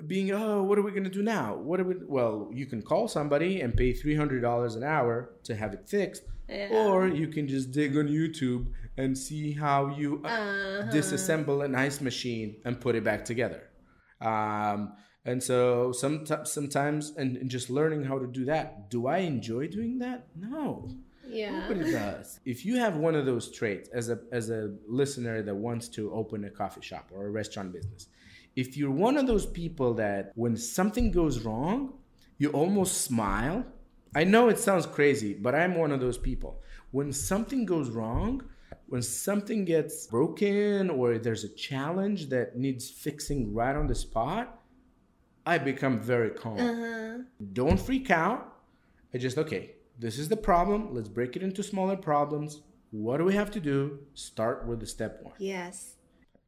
[0.07, 1.55] Being, oh, what are we gonna do now?
[1.55, 1.95] What are we?
[2.07, 5.89] Well, you can call somebody and pay three hundred dollars an hour to have it
[5.89, 6.23] fixed,
[6.71, 11.99] or you can just dig on YouTube and see how you uh, disassemble an ice
[11.99, 13.63] machine and put it back together.
[14.21, 14.93] Um,
[15.29, 18.89] and so some, sometimes, and, and just learning how to do that.
[18.89, 20.27] Do I enjoy doing that?
[20.35, 20.89] No.
[21.27, 21.59] Yeah.
[21.59, 22.39] Nobody does.
[22.45, 26.11] If you have one of those traits as a as a listener that wants to
[26.11, 28.07] open a coffee shop or a restaurant business,
[28.55, 31.93] if you're one of those people that when something goes wrong,
[32.39, 33.63] you almost smile.
[34.15, 36.59] I know it sounds crazy, but I'm one of those people.
[36.89, 38.41] When something goes wrong,
[38.87, 44.58] when something gets broken or there's a challenge that needs fixing right on the spot,
[45.49, 47.25] I become very calm.
[47.53, 48.53] Don't freak out.
[49.15, 50.93] I just, okay, this is the problem.
[50.93, 52.61] Let's break it into smaller problems.
[52.91, 53.97] What do we have to do?
[54.13, 55.33] Start with the step one.
[55.39, 55.95] Yes.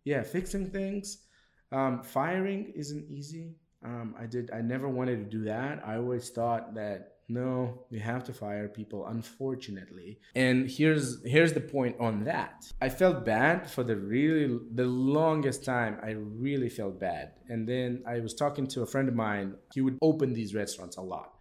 [0.04, 1.26] Yeah, fixing things.
[1.72, 3.56] Um, firing isn't easy.
[3.84, 4.52] Um, I did.
[4.52, 5.82] I never wanted to do that.
[5.84, 9.08] I always thought that no, we have to fire people.
[9.08, 12.72] Unfortunately, and here's here's the point on that.
[12.82, 15.98] I felt bad for the really the longest time.
[16.04, 19.56] I really felt bad, and then I was talking to a friend of mine.
[19.74, 21.34] He would open these restaurants a lot,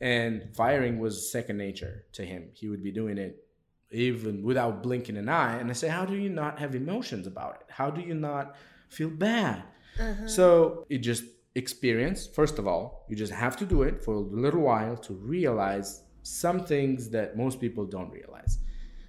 [0.00, 2.50] and firing was second nature to him.
[2.54, 3.44] He would be doing it
[3.90, 5.58] even without blinking an eye.
[5.58, 7.66] And I say, how do you not have emotions about it?
[7.70, 8.56] How do you not
[8.90, 9.62] feel bad?
[9.98, 10.28] Uh-huh.
[10.28, 12.26] So it just experience.
[12.26, 16.02] First of all, you just have to do it for a little while to realize
[16.22, 18.58] some things that most people don't realize.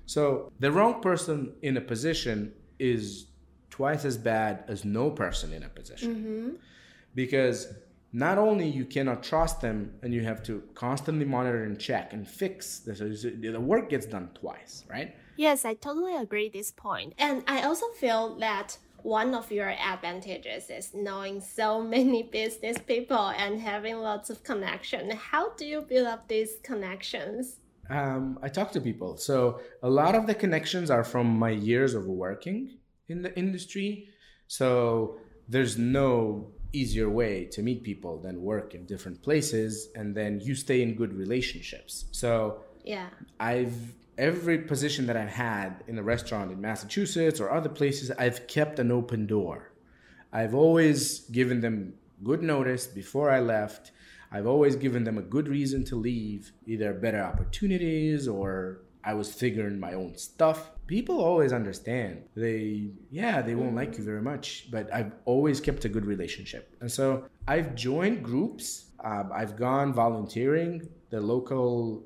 [0.05, 3.27] So the wrong person in a position is
[3.69, 6.15] twice as bad as no person in a position.
[6.15, 6.49] Mm-hmm.
[7.13, 7.73] Because
[8.11, 12.27] not only you cannot trust them and you have to constantly monitor and check and
[12.27, 12.93] fix the,
[13.39, 17.85] the work gets done twice right yes i totally agree this point and i also
[17.99, 24.29] feel that one of your advantages is knowing so many business people and having lots
[24.29, 25.11] of connection.
[25.11, 27.57] How do you build up these connections?
[27.89, 29.17] Um, i talk to people.
[29.17, 34.09] So a lot of the connections are from my years of working in the industry.
[34.47, 40.39] So there's no easier way to meet people than work in different places and then
[40.39, 42.05] you stay in good relationships.
[42.11, 43.09] So yeah.
[43.39, 48.45] I've every position that i've had in a restaurant in massachusetts or other places i've
[48.47, 49.71] kept an open door
[50.31, 53.91] i've always given them good notice before i left
[54.31, 59.33] i've always given them a good reason to leave either better opportunities or I was
[59.33, 60.71] figuring my own stuff.
[60.85, 62.23] People always understand.
[62.35, 66.75] They, yeah, they won't like you very much, but I've always kept a good relationship.
[66.81, 68.85] And so I've joined groups.
[69.03, 72.03] Um, I've gone volunteering the local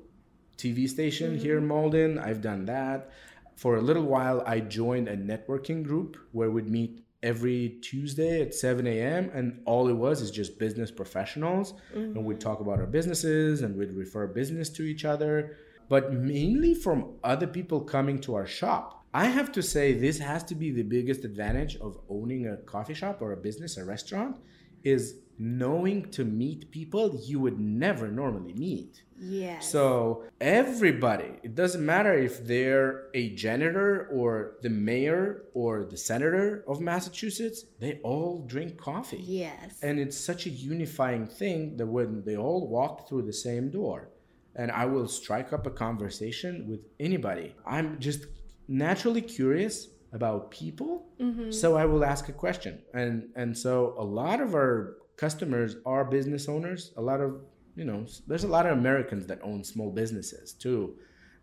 [0.56, 1.42] TV station mm-hmm.
[1.42, 2.18] here in Malden.
[2.18, 3.10] I've done that.
[3.56, 8.54] For a little while, I joined a networking group where we'd meet every Tuesday at
[8.54, 9.30] 7 a.m.
[9.32, 11.74] And all it was is just business professionals.
[11.94, 12.16] Mm-hmm.
[12.16, 15.56] And we'd talk about our businesses and we'd refer business to each other
[15.88, 19.04] but mainly from other people coming to our shop.
[19.12, 22.94] I have to say, this has to be the biggest advantage of owning a coffee
[22.94, 24.38] shop or a business, a restaurant,
[24.82, 29.03] is knowing to meet people you would never normally meet.
[29.18, 29.70] Yes.
[29.70, 36.64] So everybody, it doesn't matter if they're a janitor or the mayor or the senator
[36.66, 39.22] of Massachusetts, they all drink coffee.
[39.22, 39.78] Yes.
[39.82, 44.10] And it's such a unifying thing that when they all walk through the same door,
[44.56, 47.54] and I will strike up a conversation with anybody.
[47.66, 48.26] I'm just
[48.68, 51.50] naturally curious about people, mm-hmm.
[51.50, 52.80] so I will ask a question.
[52.94, 56.92] And and so a lot of our customers are business owners.
[56.96, 57.40] A lot of
[57.76, 60.94] you know, there's a lot of Americans that own small businesses too.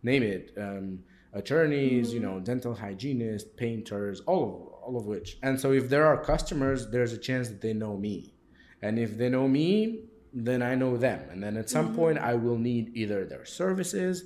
[0.04, 1.00] Name it, um,
[1.34, 5.38] attorneys, you know, dental hygienists, painters, all of all of which.
[5.44, 8.34] And so if there are customers, there's a chance that they know me.
[8.82, 11.22] And if they know me, then I know them.
[11.30, 11.96] And then at some mm-hmm.
[11.96, 14.24] point, I will need either their services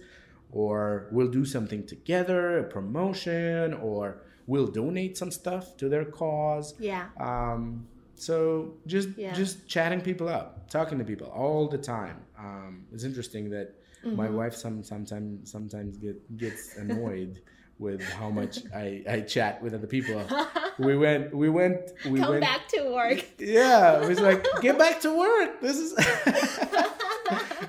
[0.51, 6.75] or we'll do something together, a promotion, or we'll donate some stuff to their cause.
[6.79, 7.07] Yeah.
[7.19, 9.33] Um, so just yeah.
[9.33, 12.17] just chatting people up, talking to people all the time.
[12.37, 14.15] Um, it's interesting that mm-hmm.
[14.15, 17.41] my wife some sometimes sometimes get gets annoyed
[17.77, 20.25] with how much I, I chat with other people.
[20.79, 23.25] we went we went we come went, back to work.
[23.37, 25.61] Yeah, it was like get back to work.
[25.61, 25.93] This is.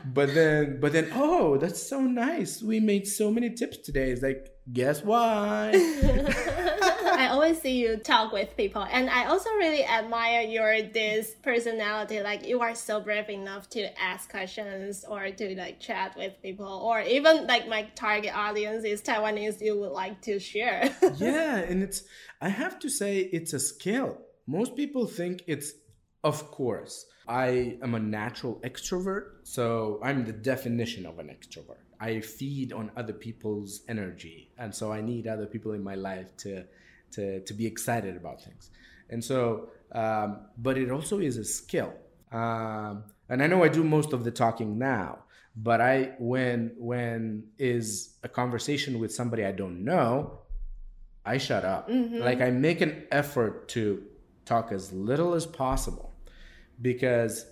[0.05, 2.63] but then but then oh that's so nice.
[2.63, 4.11] We made so many tips today.
[4.11, 6.73] It's like guess why.
[7.37, 12.23] I always see you talk with people, and I also really admire your this personality.
[12.23, 16.67] Like you are so brave enough to ask questions or to like chat with people,
[16.67, 19.61] or even like my target audience is Taiwanese.
[19.61, 20.91] You would like to share.
[21.17, 22.05] yeah, and it's
[22.41, 24.17] I have to say it's a skill.
[24.47, 25.75] Most people think it's
[26.25, 27.05] of course.
[27.29, 31.85] I am a natural extrovert, so I'm the definition of an extrovert.
[32.01, 36.35] I feed on other people's energy, and so I need other people in my life
[36.39, 36.65] to
[37.13, 38.71] to, to be excited about things.
[39.11, 41.93] And so, um, but it also is a skill.
[42.33, 45.21] Um, and I know I do most of the talking now,
[45.57, 50.41] but I when when is a conversation with somebody I don't know,
[51.25, 51.89] I shut up.
[51.89, 52.19] Mm-hmm.
[52.19, 54.03] Like I make an effort to
[54.45, 56.15] talk as little as possible
[56.81, 57.47] because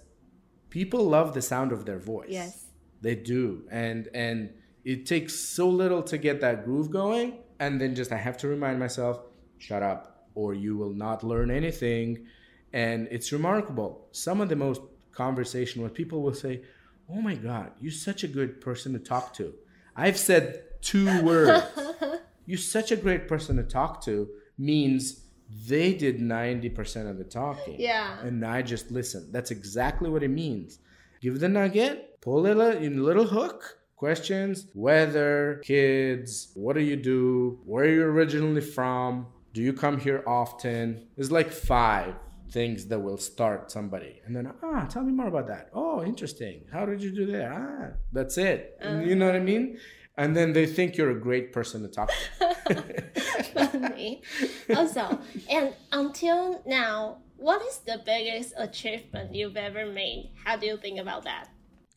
[0.71, 2.29] people love the sound of their voice.
[2.29, 2.67] Yes.
[3.01, 3.64] They do.
[3.71, 4.51] And and
[4.85, 8.49] it takes so little to get that groove going and then just I have to
[8.49, 9.21] remind myself
[9.64, 12.27] shut up or you will not learn anything.
[12.72, 14.09] And it's remarkable.
[14.12, 14.81] Some of the most
[15.12, 16.62] conversation where people will say,
[17.09, 19.55] Oh my God, you're such a good person to talk to.
[19.94, 21.64] I've said two words.
[22.46, 25.20] you're such a great person to talk to means
[25.68, 27.77] they did 90% of the talking.
[27.79, 28.18] Yeah.
[28.20, 29.31] And I just listen.
[29.31, 30.79] That's exactly what it means.
[31.20, 36.96] Give the nugget, pull it in a little hook, questions, weather, kids, what do you
[36.96, 41.07] do, where are you originally from, do you come here often?
[41.17, 42.16] it's like five
[42.51, 44.20] things that will start somebody.
[44.26, 45.70] And then, ah, tell me more about that.
[45.72, 46.64] Oh, interesting.
[46.72, 47.53] How did you do that?
[47.53, 48.76] Ah, that's it.
[48.85, 49.78] Uh, you know what I mean?
[50.16, 52.85] And then they think you're a great person to talk to.
[53.55, 54.22] Funny.
[54.74, 55.18] Also,
[55.49, 60.33] and until now, what is the biggest achievement you've ever made?
[60.45, 61.49] How do you think about that?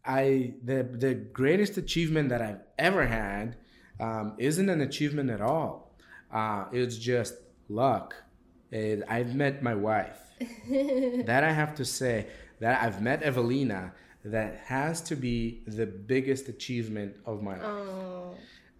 [0.05, 3.57] I the the greatest achievement that I've ever had
[3.99, 5.95] um, isn't an achievement at all.
[6.31, 7.35] Uh, it's just
[7.69, 8.15] luck.
[8.73, 10.19] I've met my wife.
[10.69, 12.27] that I have to say.
[12.59, 13.93] that I've met Evelina
[14.25, 17.61] that has to be the biggest achievement of my life.
[17.63, 18.35] Oh.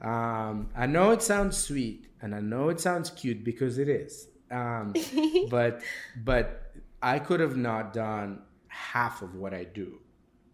[0.08, 4.28] Um, I know it sounds sweet and I know it sounds cute because it is.
[4.52, 4.94] Um,
[5.50, 5.82] but
[6.24, 6.72] but
[7.02, 10.00] I could have not done half of what I do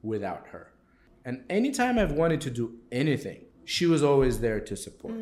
[0.02, 0.72] without her.
[1.26, 5.14] And anytime I've wanted to do anything, she was always there to support.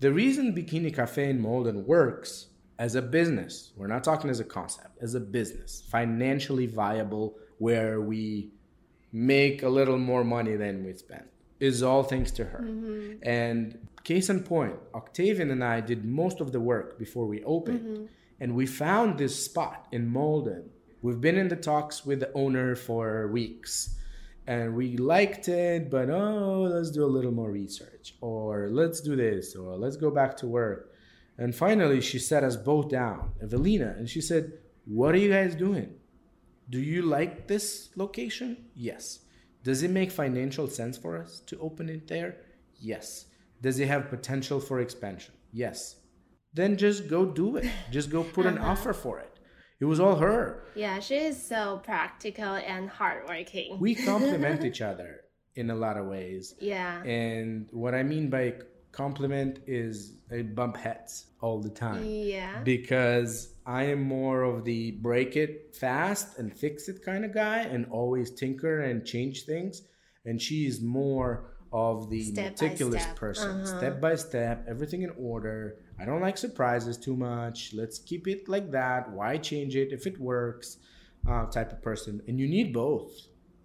[0.00, 2.46] The reason Bikini Cafe in Malden works
[2.78, 8.00] as a business, we're not talking as a concept, as a business, financially viable, where
[8.00, 8.52] we
[9.12, 11.24] make a little more money than we spend,
[11.58, 12.60] is all thanks to her.
[12.60, 13.28] Mm-hmm.
[13.28, 17.80] And case in point, Octavian and I did most of the work before we opened,
[17.80, 18.04] mm-hmm.
[18.38, 20.70] and we found this spot in Malden.
[21.02, 23.97] We've been in the talks with the owner for weeks
[24.48, 29.14] and we liked it, but oh, let's do a little more research, or let's do
[29.14, 30.94] this, or let's go back to work.
[31.36, 34.54] And finally, she sat us both down, Evelina, and she said,
[34.86, 35.92] What are you guys doing?
[36.70, 38.56] Do you like this location?
[38.74, 39.18] Yes.
[39.64, 42.36] Does it make financial sense for us to open it there?
[42.80, 43.26] Yes.
[43.60, 45.34] Does it have potential for expansion?
[45.52, 45.96] Yes.
[46.54, 47.66] Then just go do it.
[47.90, 48.70] Just go put an uh-huh.
[48.70, 49.27] offer for it.
[49.80, 50.62] It was all her.
[50.74, 53.78] Yeah, she is so practical and hardworking.
[53.78, 55.20] We complement each other
[55.54, 56.54] in a lot of ways.
[56.60, 57.02] yeah.
[57.04, 58.54] And what I mean by
[58.92, 62.04] compliment is I bump heads all the time.
[62.04, 62.62] Yeah.
[62.62, 67.58] Because I am more of the break it fast and fix it kind of guy
[67.60, 69.82] and always tinker and change things.
[70.24, 73.16] And she is more of the Step meticulous step.
[73.16, 73.78] person, Uh-huh.
[73.78, 75.76] step by step, everything in order.
[76.00, 77.72] I don't like surprises too much.
[77.74, 79.10] Let's keep it like that.
[79.10, 80.78] Why change it if it works?
[81.28, 82.22] Uh, type of person.
[82.28, 83.12] And you need both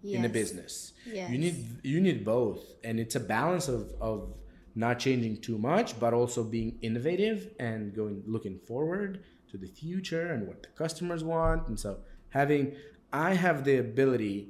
[0.04, 0.94] in a business.
[1.06, 1.30] Yes.
[1.32, 4.34] You need you need both, and it's a balance of of
[4.76, 10.32] not changing too much, but also being innovative and going looking forward to the future
[10.34, 11.68] and what the customers want.
[11.68, 12.74] And so having
[13.14, 14.50] I have the ability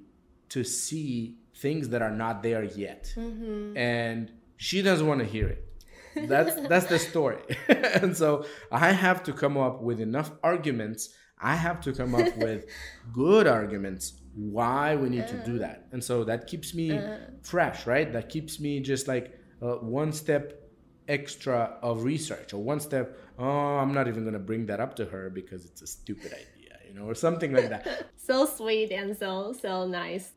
[0.49, 3.75] to see things that are not there yet, Mm-hmm.
[3.77, 5.67] and she doesn't want to hear it.
[6.15, 7.41] That's that's the story.
[7.67, 11.09] and so I have to come up with enough arguments.
[11.39, 12.65] I have to come up with
[13.13, 15.87] good arguments why we need to do that.
[15.91, 16.99] And so that keeps me
[17.43, 18.11] fresh, right?
[18.11, 20.63] That keeps me just like uh, one step
[21.07, 24.95] extra of research or one step, oh, I'm not even going to bring that up
[24.97, 26.45] to her because it's a stupid idea,
[26.93, 28.09] you know, or something like that.
[28.23, 30.31] So sweet and so so nice.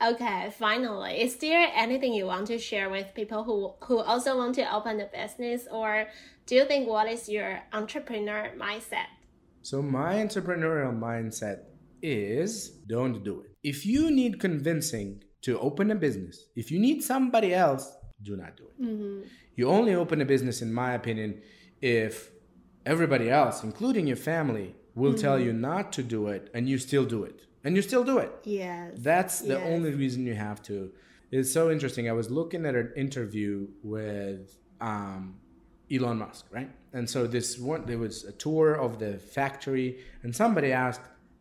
[0.00, 4.54] Okay, finally, is there anything you want to share with people who who also want
[4.56, 6.06] to open a business, or
[6.46, 9.10] do you think what is your entrepreneur mindset?
[9.62, 11.66] So my entrepreneurial mindset
[12.00, 13.50] is don't do it.
[13.64, 17.90] If you need convincing to open a business, if you need somebody else,
[18.22, 18.78] do not do it.
[18.80, 19.26] Mm-hmm.
[19.56, 21.42] You only open a business, in my opinion,
[21.80, 22.30] if
[22.86, 27.04] everybody else, including your family, will tell you not to do it and you still
[27.04, 27.40] do it.
[27.64, 28.32] And you still do it.
[28.44, 28.92] Yes.
[28.98, 29.62] That's the Yes.
[29.72, 30.90] only reason you have to.
[31.30, 32.08] It's so interesting.
[32.08, 35.36] I was looking at an interview with um,
[35.90, 36.70] Elon Musk, right?
[36.92, 41.00] And so this one, there was a tour of the factory, and somebody asked,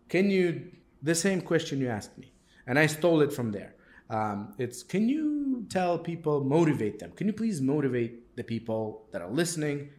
[0.10, 0.72] "Can you?"
[1.02, 2.32] The same question you asked me,
[2.68, 3.74] and I stole it from there.
[4.12, 7.12] Um, it's, "Can you tell people, motivate them?
[7.16, 9.90] Can you please motivate the people that are listening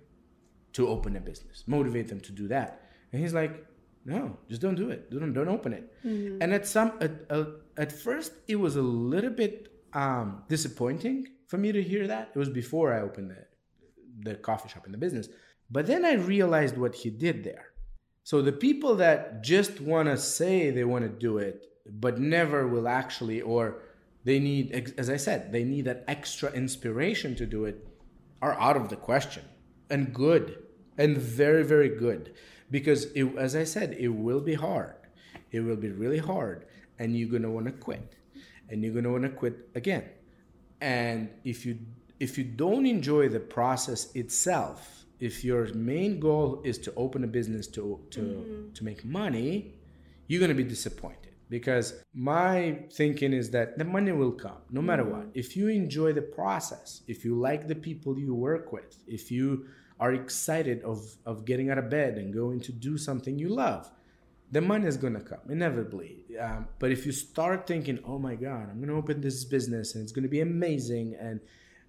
[0.75, 1.65] to open a business?
[1.67, 2.82] Motivate them to do that?"
[3.13, 3.67] And he's like,
[4.05, 5.11] "No, just don't do it.
[5.11, 5.85] Don't don't open it."
[6.43, 7.45] And at some at, uh,
[7.77, 9.55] at first, it was a little bit
[9.93, 12.31] um, disappointing for me to hear that.
[12.35, 13.43] It was before I opened the
[14.31, 15.29] the coffee shop in the business,
[15.71, 17.67] but then I realized what he did there.
[18.25, 22.69] So the people that just want to say they want to do it, but never
[22.69, 23.83] will actually, or
[24.25, 27.85] they need, as I said, they need that extra inspiration to do it,
[28.41, 29.45] are out of the question,
[29.91, 30.63] and good,
[30.97, 32.35] and very very good,
[32.73, 34.97] because it, as I said, it will be hard.
[35.53, 36.67] It will be really hard,
[36.99, 38.17] and you're gonna want to quit,
[38.69, 40.05] and you're gonna want to quit again.
[40.81, 41.79] And if you
[42.19, 47.29] if you don't enjoy the process itself, if your main goal is to open a
[47.39, 48.73] business to to mm-hmm.
[48.73, 49.75] to make money,
[50.27, 54.81] you're going to be disappointed because my thinking is that the money will come no
[54.81, 55.21] matter what.
[55.21, 55.43] Mm-hmm.
[55.43, 59.67] If you enjoy the process, if you like the people you work with, if you
[60.01, 63.91] are excited of of getting out of bed and going to do something you love,
[64.51, 66.25] the money is going to come inevitably.
[66.41, 69.95] Um, but if you start thinking, oh my God, I'm going to open this business
[69.95, 71.41] and it's going to be amazing and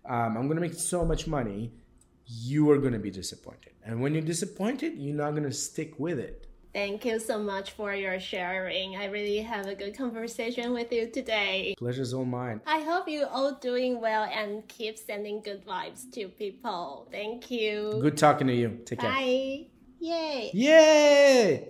[0.06, 1.72] um, I'm going to make so much money,
[2.26, 3.74] you are going to be disappointed.
[3.86, 6.48] And when you're disappointed, you're not going to stick with it.
[6.74, 8.96] Thank you so much for your sharing.
[8.96, 11.76] I really have a good conversation with you today.
[11.78, 12.62] Pleasure's all mine.
[12.66, 17.08] I hope you all doing well and keep sending good vibes to people.
[17.12, 18.00] Thank you.
[18.02, 18.80] Good talking to you.
[18.86, 19.06] Take Bye.
[19.06, 19.14] care.
[19.14, 19.68] Bye.
[20.00, 20.52] Yay.
[20.54, 21.68] Yay.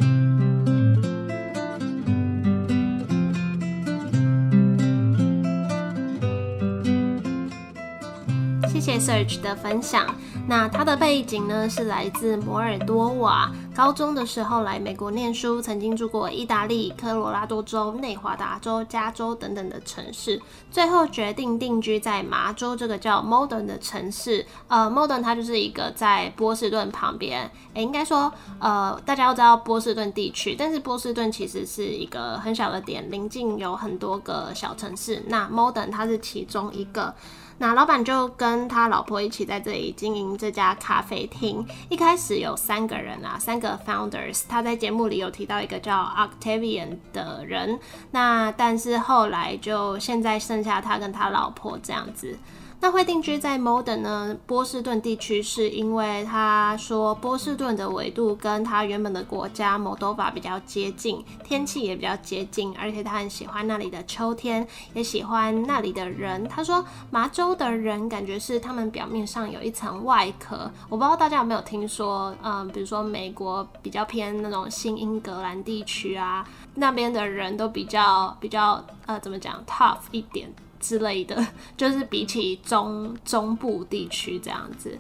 [9.00, 10.16] Serge 的分享。
[10.46, 24.46] 那他的背景呢是来自摩尔多瓦，高中的时候来美国念书，曾经住过意大利、科罗拉多州、内华达州、加州等等的城市，最后决定定居在麻州这个叫 Modern 的城市。
[24.68, 35.24] 呃，Modern 它就是一个在波士顿旁边，诶，应该说，呃，大家都知道波士顿地区，但是波士顿其实是一个很小的点，临近有很多个小城市。
[35.28, 37.14] 那 Modern 它是其中一个。
[37.58, 41.66] 那老板就跟他老婆一起在这里经营这家咖啡厅。
[41.90, 44.44] 一开始有三个人啊，三个 founders。
[44.50, 47.80] 他在节目里有提到一个叫 Octavian 的人。
[48.12, 52.38] 那但是后来就现在剩下他跟他老婆这样子。
[52.84, 54.38] 那会定居在 Modern 呢？
[54.46, 66.46] 波士顿地区是因为他说波士顿的纬度跟他原本的国家 Moldova 比较接近，天气也比较接近，而且他很喜欢那里的秋天，也喜欢那里的人。
[66.50, 70.70] 他说麻州的人感觉是他们表面上有一层外壳。
[70.90, 80.54] 我不知道大家有没有听说，嗯，比如说美国比较偏那种新英格兰地区啊，那边的人都比较比较呃，怎么讲 tough 一点。
[80.84, 85.00] 之类的，就是比起中中部地区这样子。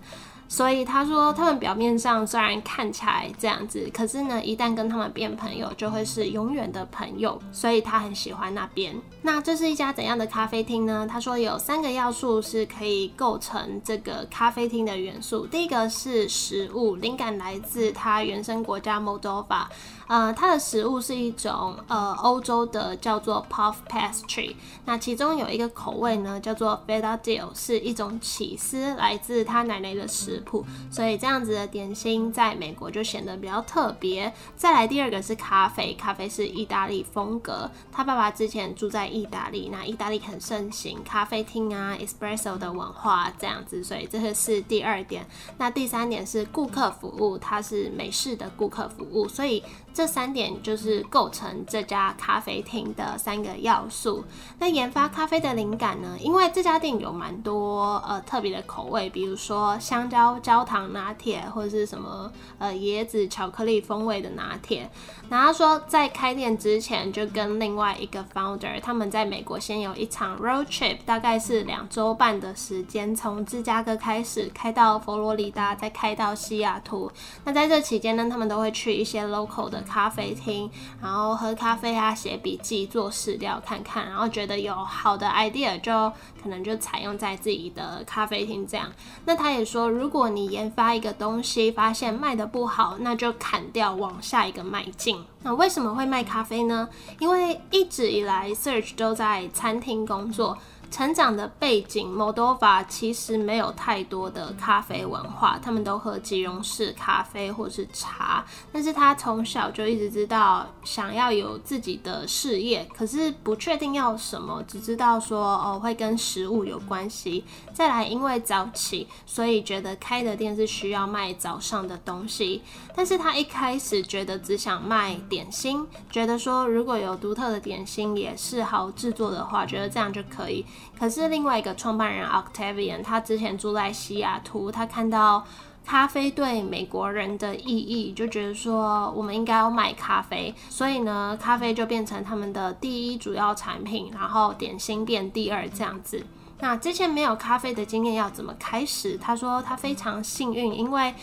[0.54, 7.42] 所以他说，他们表面上虽然看起来这样子，可是呢，一旦跟他们变朋友，就会是永远的朋友。
[7.52, 8.96] 所以他很喜欢那边。
[9.24, 11.08] 那这是一家怎样的咖啡厅呢？
[11.10, 15.48] 他说有三个要素是可以构成这个咖啡厅的元素。
[15.48, 19.66] 第一个是食物，灵感来自他原生国家 Moldova。
[20.06, 24.54] 呃，它的食物是一种呃欧洲的叫做 puff pastry。
[24.86, 30.43] 那其中有一个口味呢，叫做 feta deal，是一种起司，来自他奶奶的食
[30.92, 34.32] 所以这样子的点心在美国就显得比较特别。
[34.56, 37.70] 再来第二个是咖啡，咖啡是意大利风格。
[37.92, 43.84] 他爸爸之前住在意大利，那意大利很盛行咖啡厅啊，espresso 的文化这样子。
[43.84, 45.26] 所以这个是第二点。
[45.58, 49.64] 那第三点是顾客服务，它是美式的顾客服务，所以。
[49.94, 54.26] 这三点就是构成这家咖啡厅的三个要素。
[54.58, 56.18] 那研发咖啡的灵感呢？
[56.20, 64.90] 因为这家店有蛮多呃特别的口味，比如说香蕉焦糖拿铁，或者是什么呃椰子巧克力风味的拿铁。
[65.30, 77.12] 然后说在开店之前就跟另外一个 founder，他们在美国先有一场 road trip，大概是两周半的时间，从芝加哥开始开到佛罗里达，再开到西雅图。
[77.44, 79.83] 那在这期间呢，他们都会去一些 local 的。
[79.84, 80.70] 咖啡厅，
[81.02, 86.12] 然后喝咖啡啊，写笔记，做试料看看，然后觉得有好的 idea 就
[86.44, 88.92] 可能就采用在自己的咖啡厅这样。
[89.26, 95.24] 那他也说，如果你研发一个东西，发现卖的不好，那就砍掉，往下一个迈进。
[95.42, 96.90] 那为什么会卖咖啡呢？
[97.20, 100.58] 因为一直以来 Search 都在餐厅工作。
[100.92, 108.46] 成长的背景，Moldova 其实没有太多的咖啡文化，他们都喝即溶式咖啡或是茶。
[108.72, 117.44] 但是他从小就一直知道想要有自己的事业，可是不确定要什么，只知道说哦会跟食物有关系。
[117.74, 122.64] 再来，因为早起，所以觉得开的店是需要卖早上的东西。
[122.96, 130.66] 但是他一开始觉得只想卖点心，觉得说如果有独特的点心也是好制作的话，觉得这样就可以。
[131.00, 135.46] 可是另外一个创办人 Octavian，他之前住在西雅图，他看到
[135.86, 146.26] 咖啡对美国人的意义，就觉得说我们应该要卖咖啡，所以呢，咖啡就变成他们的第一主要产品，然后点心变第二这样子。
[146.60, 149.18] 那之前没有咖啡的经验要怎么开始？
[149.18, 151.14] 他说他非常幸运，因为。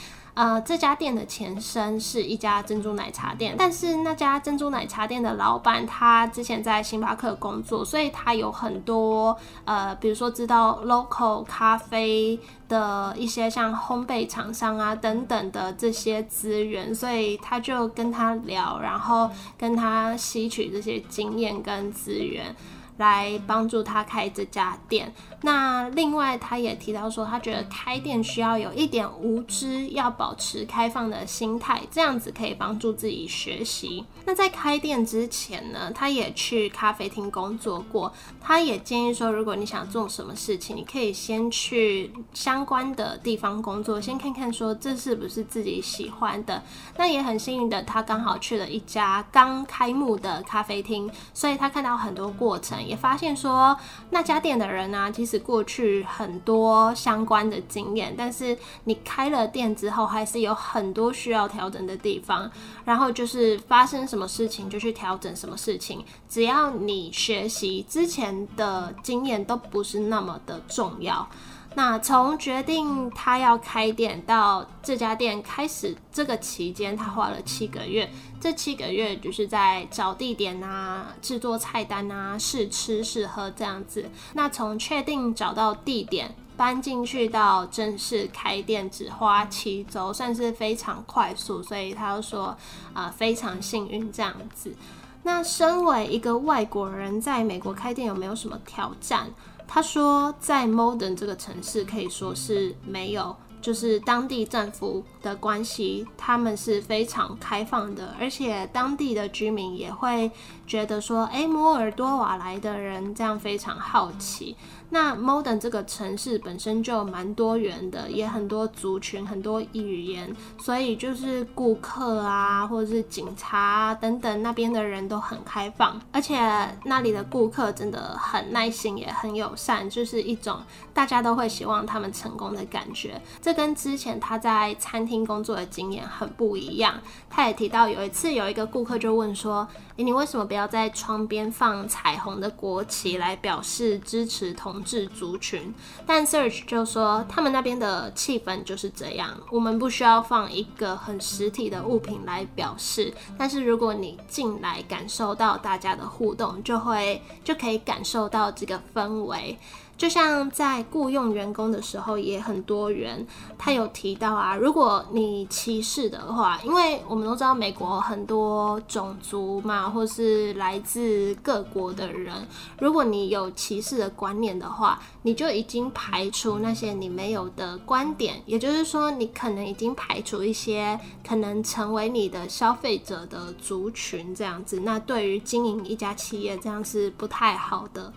[0.41, 9.36] 呃，这家店的前身是一家珍珠奶茶店，但是那家珍珠奶茶店的老板他之前在星巴克工作，所以他有很多
[9.66, 22.57] 呃，比如说知道 local 咖啡的一些像烘焙厂商啊等等的这些资源，所以他就跟他聊，然后跟他吸取这些经验跟资源。
[22.97, 25.11] 来帮助他开这家店。
[25.43, 34.05] 那另外，他也提到说，他觉得开店需要有一点无知，要保持开放的心态，这样子可以帮助自己学习。
[34.26, 38.12] 那在开店之前呢，他也去咖啡厅工作过。
[38.41, 46.62] 他也建议说，如果你想做什么事情，你可以先去相关的地方工作，先看看说这是不是自己喜欢的。
[46.97, 52.82] 那也很幸运的，他刚好去了一家刚开幕的咖啡厅，所以他看到很多过程。
[52.86, 53.76] 也发现说
[54.11, 62.50] 那家店的人呢，其实过去很多相关的经验，但是你开了店之后，还是有很多需要调整的地方。
[62.84, 71.28] 然后就是发生什么事情就去调整什么事情，只要你学习之前的经验都不是那么的重要。
[71.74, 78.10] 那从决定他要开店到这家店开始这个期间，他花了七个月。
[78.40, 84.10] 这七个月就是在找地点啊、制作菜单啊、试吃试喝这样子。
[84.32, 91.62] 那从确定找到地点、搬进去到正式开店，只花七周，算是非常快速。
[91.62, 92.56] 所以他说
[92.92, 94.74] 啊，非常幸运这样子。
[95.22, 99.30] 那身为一个外国人，在美国开店有没有什么挑战？
[99.72, 110.28] 他说，在 Modern 这个城市可以说是没有，就是当地政府的关系，他们是非常开放的，而且当地的居民也会
[110.66, 114.56] 觉得说，诶，摩尔多瓦来的人这样非常好奇。
[114.91, 126.36] 那 Modern 这个城市本身就蛮多元的，也很多族群、很多语言，所以就是顾客啊，或者是警察啊等等那边的人都很开放，而且
[126.84, 130.61] 那里的顾客真的很耐心，也很友善，就是一种
[130.93, 133.20] 大家都会希望他们成功的感觉。
[133.41, 137.01] 这跟之前他在餐厅工作的经验很不一样。
[137.28, 139.66] 他也提到有一次有一个顾客就问说。
[139.97, 145.72] 你为什么不要在窗边放彩虹的国旗来表示支持同志族群？
[146.06, 153.12] 但 Search 就说他们那边的气氛就是这样，我们不需要放一个很实体的物品来表示。
[153.38, 159.58] 但是如果你进来感受到大家的互动，就会就可以感受到这个氛围。
[160.01, 163.26] 就像在雇佣员工的时候也很多元，
[163.59, 172.34] 他有提到啊，如果你歧视的话，因为我们都知道美国很多种族嘛，或是来自各国的人，
[172.78, 188.11] 如果你有歧视的观念的话，你就已经排除那些你没有的观点，也就是说，你可能已经排除一些可能成为你的消费者的族群这样子，那对于经营一家企业这样是不太好的。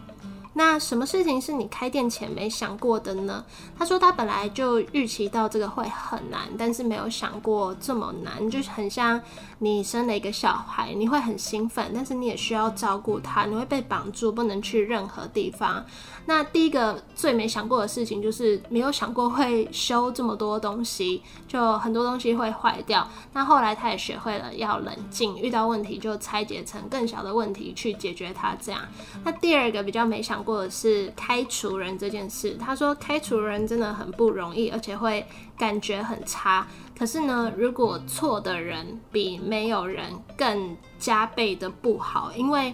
[0.56, 3.44] 那什么事情是你开店前没想过的呢？
[3.78, 9.20] 他说他本来就预期到这个会很难，但是没有想过这么难，就是很像
[9.58, 15.84] 你生了一个小孩，你会很兴奋，但是你也需要照顾他，你会被绑住，不能去任何地方。
[16.26, 23.06] 那第一个最没想过的事情就是没有想过会修这么多东西，就很多东西会坏掉。
[23.34, 28.56] 那后来他也学会了要冷静，遇到问题就拆解成更小的问题去解决它。
[28.62, 28.82] 这样。
[29.26, 32.56] 那第二个比较没想过的是开除人这件事。
[32.58, 35.26] 他说开除人真的很不容易，而且会
[35.58, 36.66] 感觉很差。
[36.98, 40.06] 可是呢，如果错的人比没有人
[40.38, 42.74] 更加倍的不好，因为。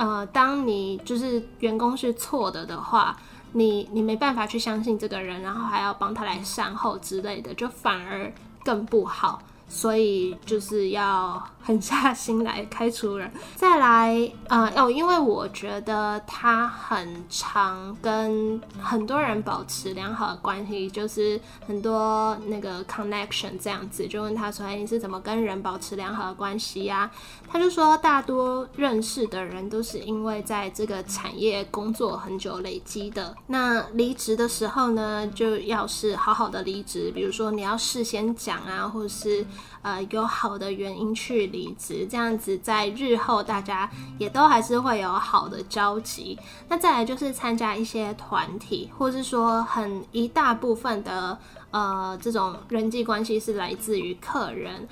[0.00, 3.14] 呃，当你就是员工是错的的话，
[3.52, 8.32] 你你没办法去相信这个人，然后还要帮他来善后之类的，就反而
[8.64, 9.42] 更不好。
[9.68, 24.06] 所以就是要狠下心来开除人，再来，呃，哦，因为我觉得他很常跟很多人保持良好的关系，就是很多那个 connection 这样子。
[24.08, 27.10] 就问他说：“哎，你是怎么跟人保持良好的关系呀？”
[27.46, 33.36] 他就说：“大多认识的人都是因为在这个产业工作很久累积的。
[33.48, 39.44] 那离职的时候呢，就要是好好的离职，比如说你要事先讲啊，或者是。”
[39.82, 46.38] 呃，有好的原因去离职，这样子在日后大家也都还是会有好的交集。
[46.68, 51.38] 那再来就是参加一些团体，或是说很一大部分的
[51.70, 54.86] 呃这种人际关系是来自于客人。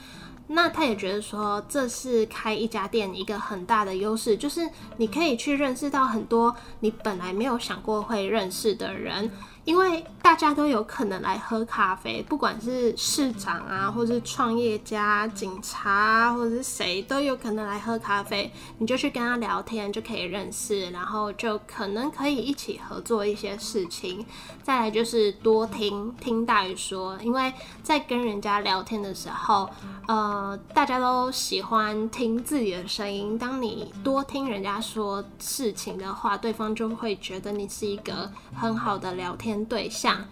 [0.50, 4.66] 那他也觉得说这是开一家店一个很大的优势，就是
[4.96, 9.30] 你可以去认识到很多你本来没有想过会认识的人。
[9.68, 18.50] 因为大家都有可能来喝咖啡，不管是市长啊，或是创业家、警察，或者是谁都有可能来喝咖啡。
[18.78, 24.24] 你就去跟他聊天，就可以认识，然后就可能可以一起合作一些事情。
[24.62, 27.52] 再来就是多听，听大于说，因为
[27.82, 29.68] 在跟人家聊天的时候，
[30.06, 33.38] 呃，大家都喜欢听自己的声音。
[33.38, 39.57] 当你多听人家说事情的话，对方就会觉得你是一个很好的聊天。
[39.64, 40.24] 对象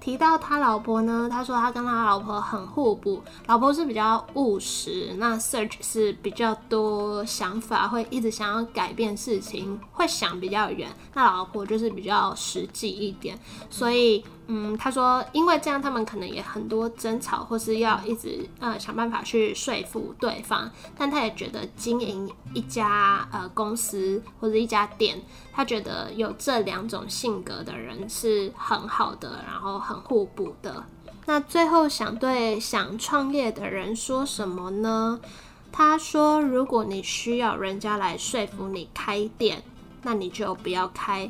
[0.00, 14.24] 提到他老婆呢，他说他跟他老婆很互补，老婆是比较务实，那 Search 是比较多想法，会一直想要改变事情，会想比较远，那老婆就是比较实际一点，所以。
[14.48, 20.70] 嗯，他说，因为这样他们可能也很多争吵，或是要一直呃想办法去说服对方。
[20.96, 25.20] 但他也觉得经营一家呃公司或者一家店，
[25.52, 30.84] 他觉得有这两种性格的人是很好的，然后很互补的。
[31.26, 35.18] 那最后想对想创业的人说什么呢？
[35.72, 39.64] 他说，如果你需要人家来说服你开店，
[40.02, 41.28] 那你就不要开。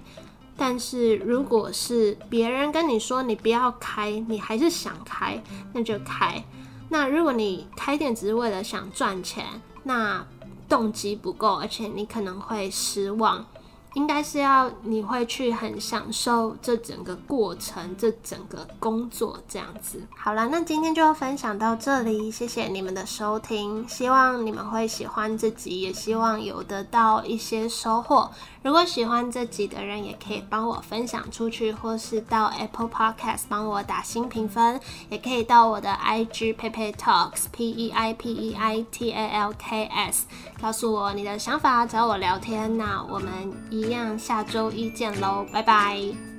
[0.57, 5.43] 但是如果是别人跟你说你不要开，你还是想开，
[5.73, 6.43] 那就开。
[6.89, 9.45] 那如果你开店只是为了想赚钱，
[9.83, 10.27] 那
[10.69, 13.45] 动机不够，而且你可能会失望。
[13.95, 20.03] 应该是要你会去很享受这整个过程，这整个工作这样子。
[20.15, 28.31] 好了，那今天就分享到这里，谢谢你们的收听，希望你们会喜欢这集，也希望有得到一些收获。
[28.67, 39.55] 如果喜欢这集的人，也可以帮我分享出去，或是到 Apple Podcast 帮我打新评分，也可以到我的 IG Pepe Talks P E I P E I T A L
[39.57, 40.27] K S，
[40.61, 42.77] 告诉我你的想法，找我聊天。
[42.77, 43.31] 那我们
[43.71, 46.36] 一样下周一见喽，拜拜。